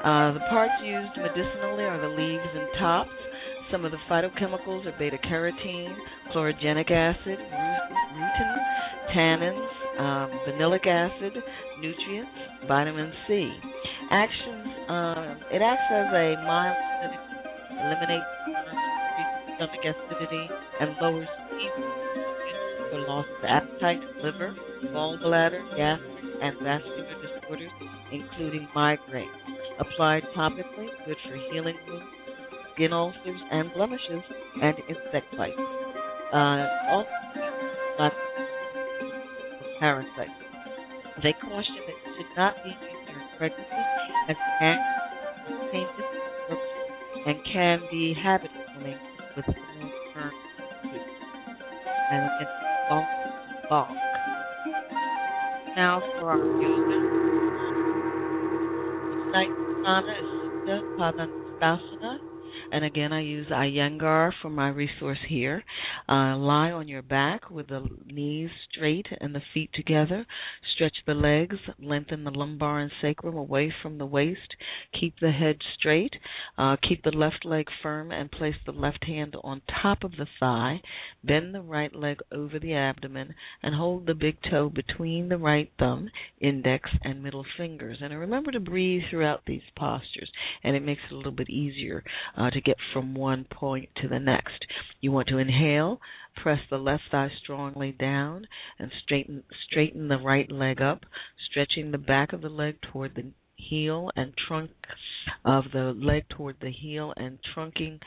[0.05, 3.11] Uh, the parts used medicinally are the leaves and tops.
[3.71, 5.95] Some of the phytochemicals are beta carotene,
[6.33, 8.57] chlorogenic acid, rutin,
[9.15, 11.43] tannins, um, vanillic acid,
[11.81, 12.31] nutrients,
[12.67, 13.53] vitamin C.
[14.11, 16.77] Actions: uh, It acts as a mild
[17.79, 18.25] eliminates
[19.61, 20.49] stomach acidity,
[20.81, 22.11] and lowers fever
[22.91, 24.55] for loss of appetite, liver,
[24.87, 27.71] gallbladder, gastric, and vascular disorders,
[28.11, 29.29] including migraine.
[29.79, 32.07] Applied topically, good for healing wounds,
[32.81, 34.23] skin ulcers and blemishes,
[34.63, 35.61] and insect bites.
[36.33, 37.09] Uh, also,
[37.99, 38.13] not
[39.79, 40.31] parasites.
[41.23, 43.75] They caution that it should not be used during pregnancy
[44.29, 44.79] as can
[45.47, 45.87] contain
[47.27, 48.99] and can be habit forming
[49.37, 50.33] with long-term
[50.85, 51.03] use.
[52.13, 52.51] And it's
[52.89, 53.05] bulk,
[53.69, 53.89] bulk.
[55.77, 57.13] Now for our users,
[59.33, 59.51] Night
[59.85, 60.25] Sana is
[60.67, 62.20] Supta Padangusthasana.
[62.73, 65.65] And again, I use Iyengar for my resource here.
[66.09, 70.25] Uh, lie on your back with the knees straight and the feet together.
[70.75, 74.55] Stretch the legs, lengthen the lumbar and sacrum away from the waist.
[74.93, 76.15] Keep the head straight.
[76.57, 80.27] Uh, keep the left leg firm and place the left hand on top of the
[80.39, 80.81] thigh.
[81.25, 85.73] Bend the right leg over the abdomen and hold the big toe between the right
[85.79, 86.09] thumb,
[86.41, 87.99] index, and middle fingers.
[88.01, 90.31] And remember to breathe throughout these postures,
[90.63, 92.05] and it makes it a little bit easier
[92.37, 94.67] uh, to get from one point to the next.
[95.01, 96.01] You want to inhale,
[96.37, 98.47] press the left thigh strongly down,
[98.79, 101.05] and straighten straighten the right leg up,
[101.51, 104.71] stretching the back of the leg toward the heel and trunk
[105.45, 108.01] of the leg toward the heel and trunking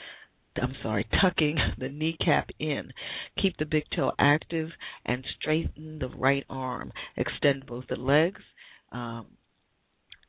[0.61, 2.93] I'm sorry, tucking the kneecap in.
[3.37, 4.69] Keep the big toe active
[5.05, 6.91] and straighten the right arm.
[7.17, 8.41] Extend both the legs.
[8.91, 9.25] Um,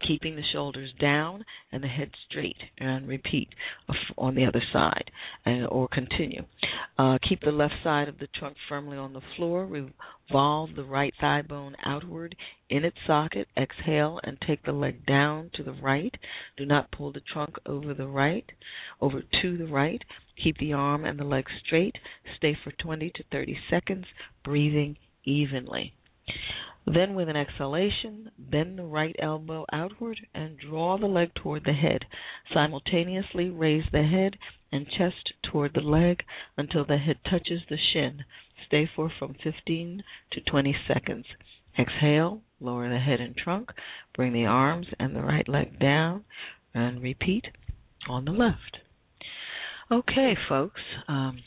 [0.07, 3.49] keeping the shoulders down and the head straight, and repeat
[4.19, 5.11] on the other side,
[5.45, 6.45] and, or continue.
[6.99, 9.67] Uh, keep the left side of the trunk firmly on the floor.
[9.67, 12.37] Revolve the right thigh bone outward
[12.71, 13.49] in its socket.
[13.57, 16.15] Exhale and take the leg down to the right.
[16.57, 18.51] Do not pull the trunk over the right,
[19.01, 20.03] over to the right.
[20.43, 21.97] Keep the arm and the leg straight.
[22.37, 24.07] Stay for 20 to 30 seconds,
[24.45, 25.95] breathing evenly.
[26.87, 31.73] Then, with an exhalation, bend the right elbow outward and draw the leg toward the
[31.73, 32.05] head.
[32.53, 34.37] Simultaneously, raise the head
[34.71, 36.25] and chest toward the leg
[36.59, 38.25] until the head touches the shin.
[38.67, 41.27] Stay for from 15 to 20 seconds.
[41.79, 43.73] Exhale, lower the head and trunk,
[44.15, 46.25] bring the arms and the right leg down,
[46.75, 47.47] and repeat
[48.09, 48.79] on the left.
[49.91, 51.39] Okay, folks, um,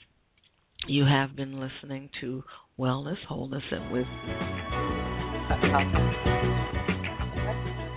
[0.87, 2.43] you have been listening to
[2.77, 4.96] Wellness, Wholeness, and Wisdom.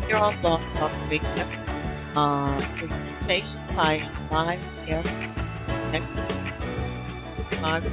[0.08, 1.44] You're on Blog Talk Radio.
[2.16, 4.00] Uh, presentation by
[4.32, 5.08] live guest
[5.92, 6.08] next
[7.60, 7.84] five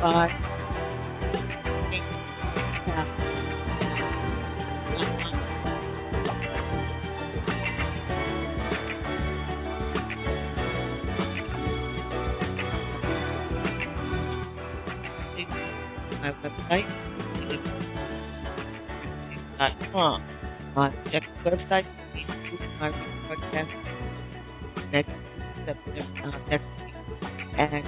[0.00, 0.55] five
[16.26, 16.86] my website,
[19.92, 20.22] com.
[20.76, 21.86] Uh, check the website.
[22.80, 22.90] My
[23.28, 23.72] podcast
[24.92, 25.10] next
[25.64, 26.64] September, uh, next
[27.18, 27.84] week, and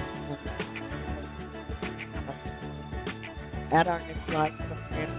[2.27, 5.11] uh, at our next live program,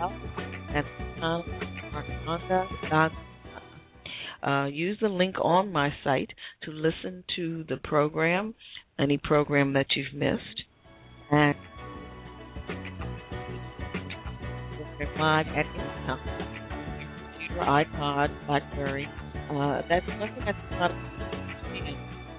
[0.00, 0.12] out.
[0.74, 0.86] And
[1.22, 1.42] um,
[2.92, 3.10] Arconda,
[4.42, 6.32] uh, use the link on my site
[6.62, 8.54] to listen to the program,
[8.98, 10.64] any program that you've missed.
[11.30, 11.54] And
[15.18, 16.18] live at any time.
[17.32, 19.08] Computer, iPod, Blackberry.
[19.50, 21.10] Uh, that's nothing that's not a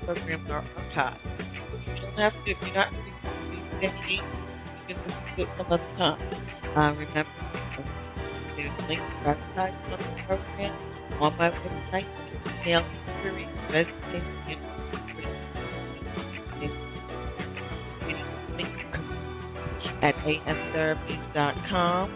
[0.05, 1.19] programs are archived.
[1.87, 3.13] You don't have to, if you're not using
[3.81, 6.21] any, you can listen to it some other time.
[6.75, 7.29] Uh, remember,
[8.55, 10.73] there's links to websites on the program
[11.21, 12.09] on my website.
[12.63, 12.83] Email
[13.21, 14.41] queries, resumes,
[20.01, 22.09] at amtherapies.com.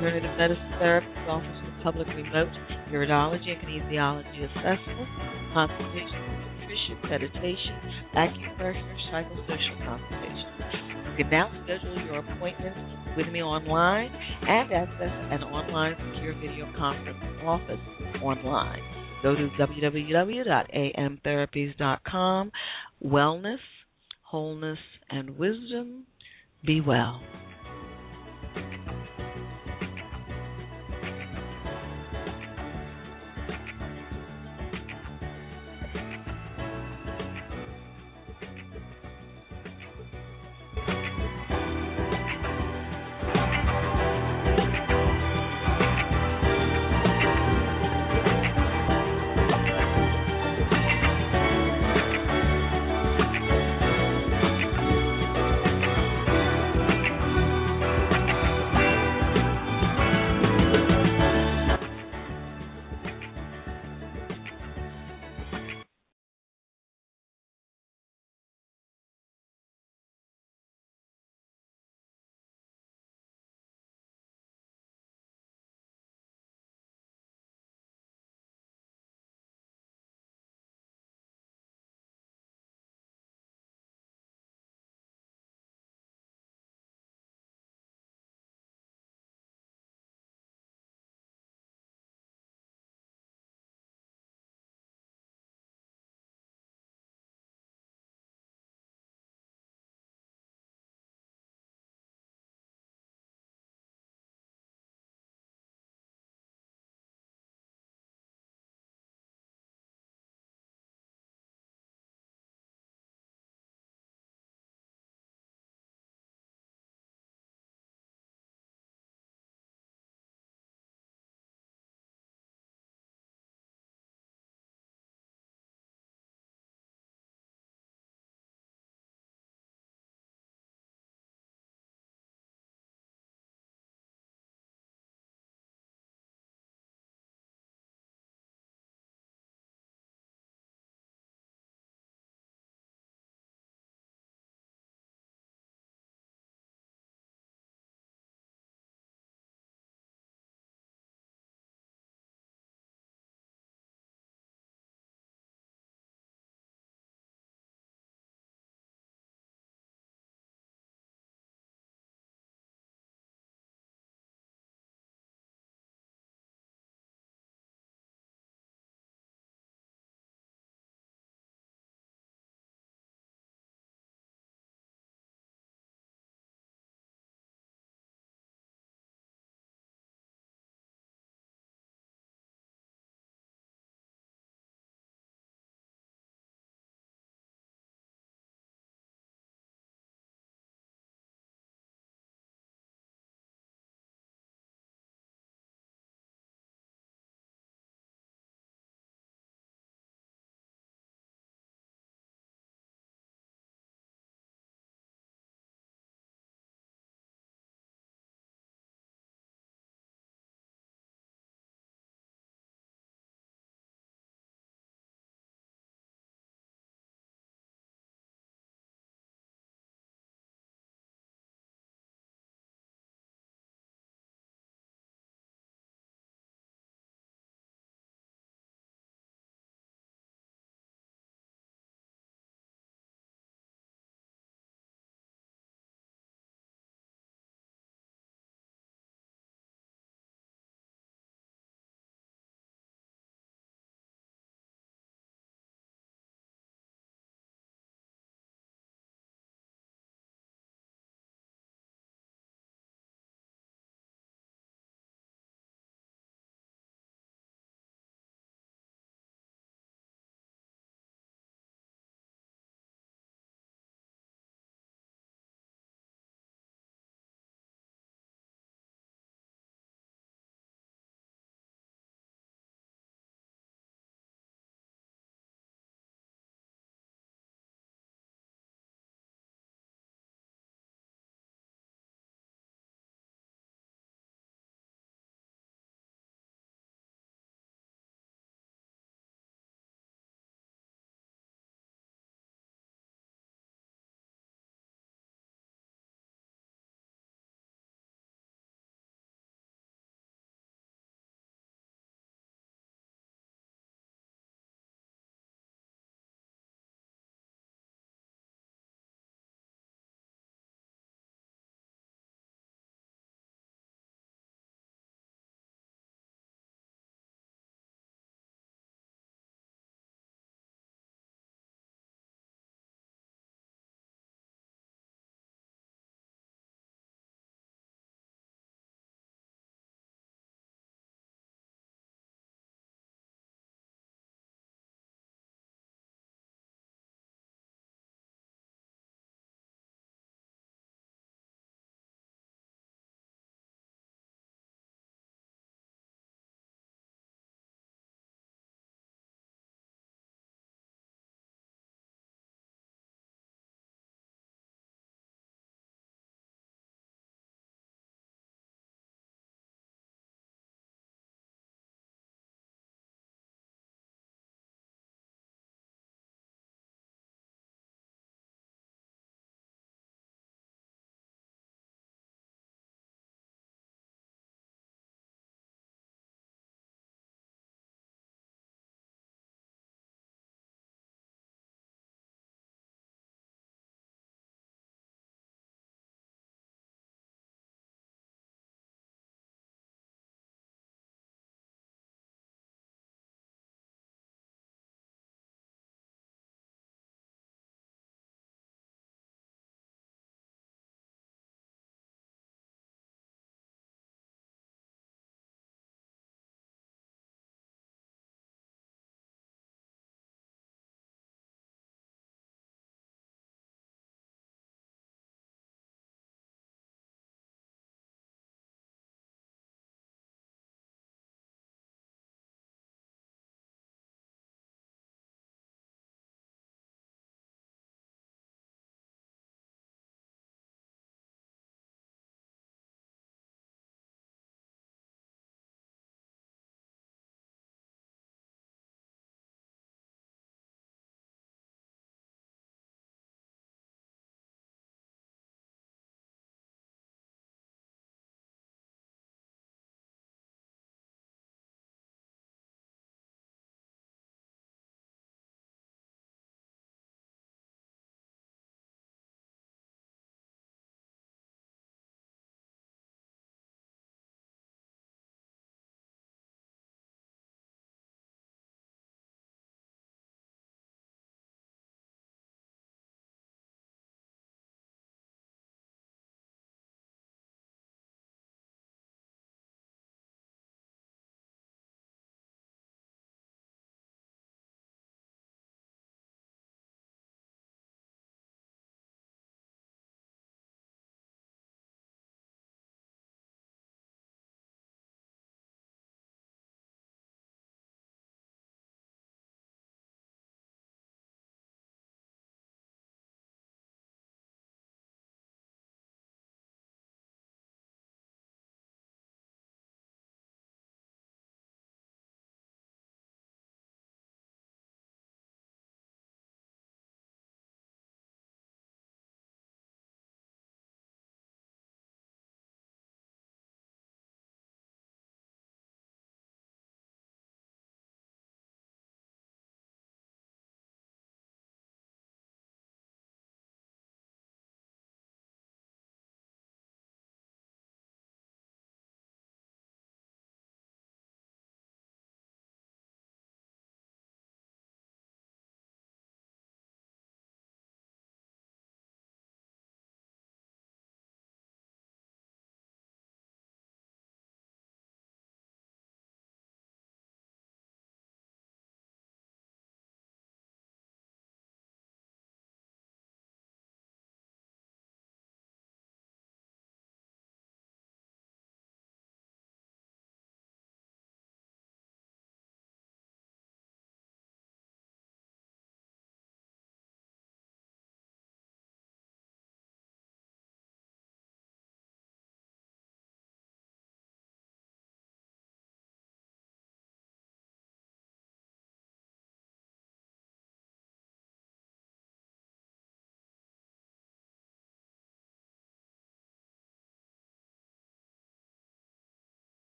[0.00, 2.48] Alternative Medicine Therapist offers the public remote
[2.88, 5.04] iridology and kinesiology assessment,
[5.52, 6.24] consultation,
[6.58, 7.76] nutrition, meditation,
[8.16, 10.48] acupressure, psychosocial consultation.
[11.04, 12.74] You can now schedule your appointment
[13.14, 14.10] with me online
[14.48, 17.78] and access an online secure video conference office
[18.22, 18.80] online.
[19.22, 22.52] Go to www.amtherapies.com.
[23.04, 23.58] Wellness,
[24.22, 24.78] wholeness,
[25.10, 26.06] and wisdom
[26.64, 27.20] Be well.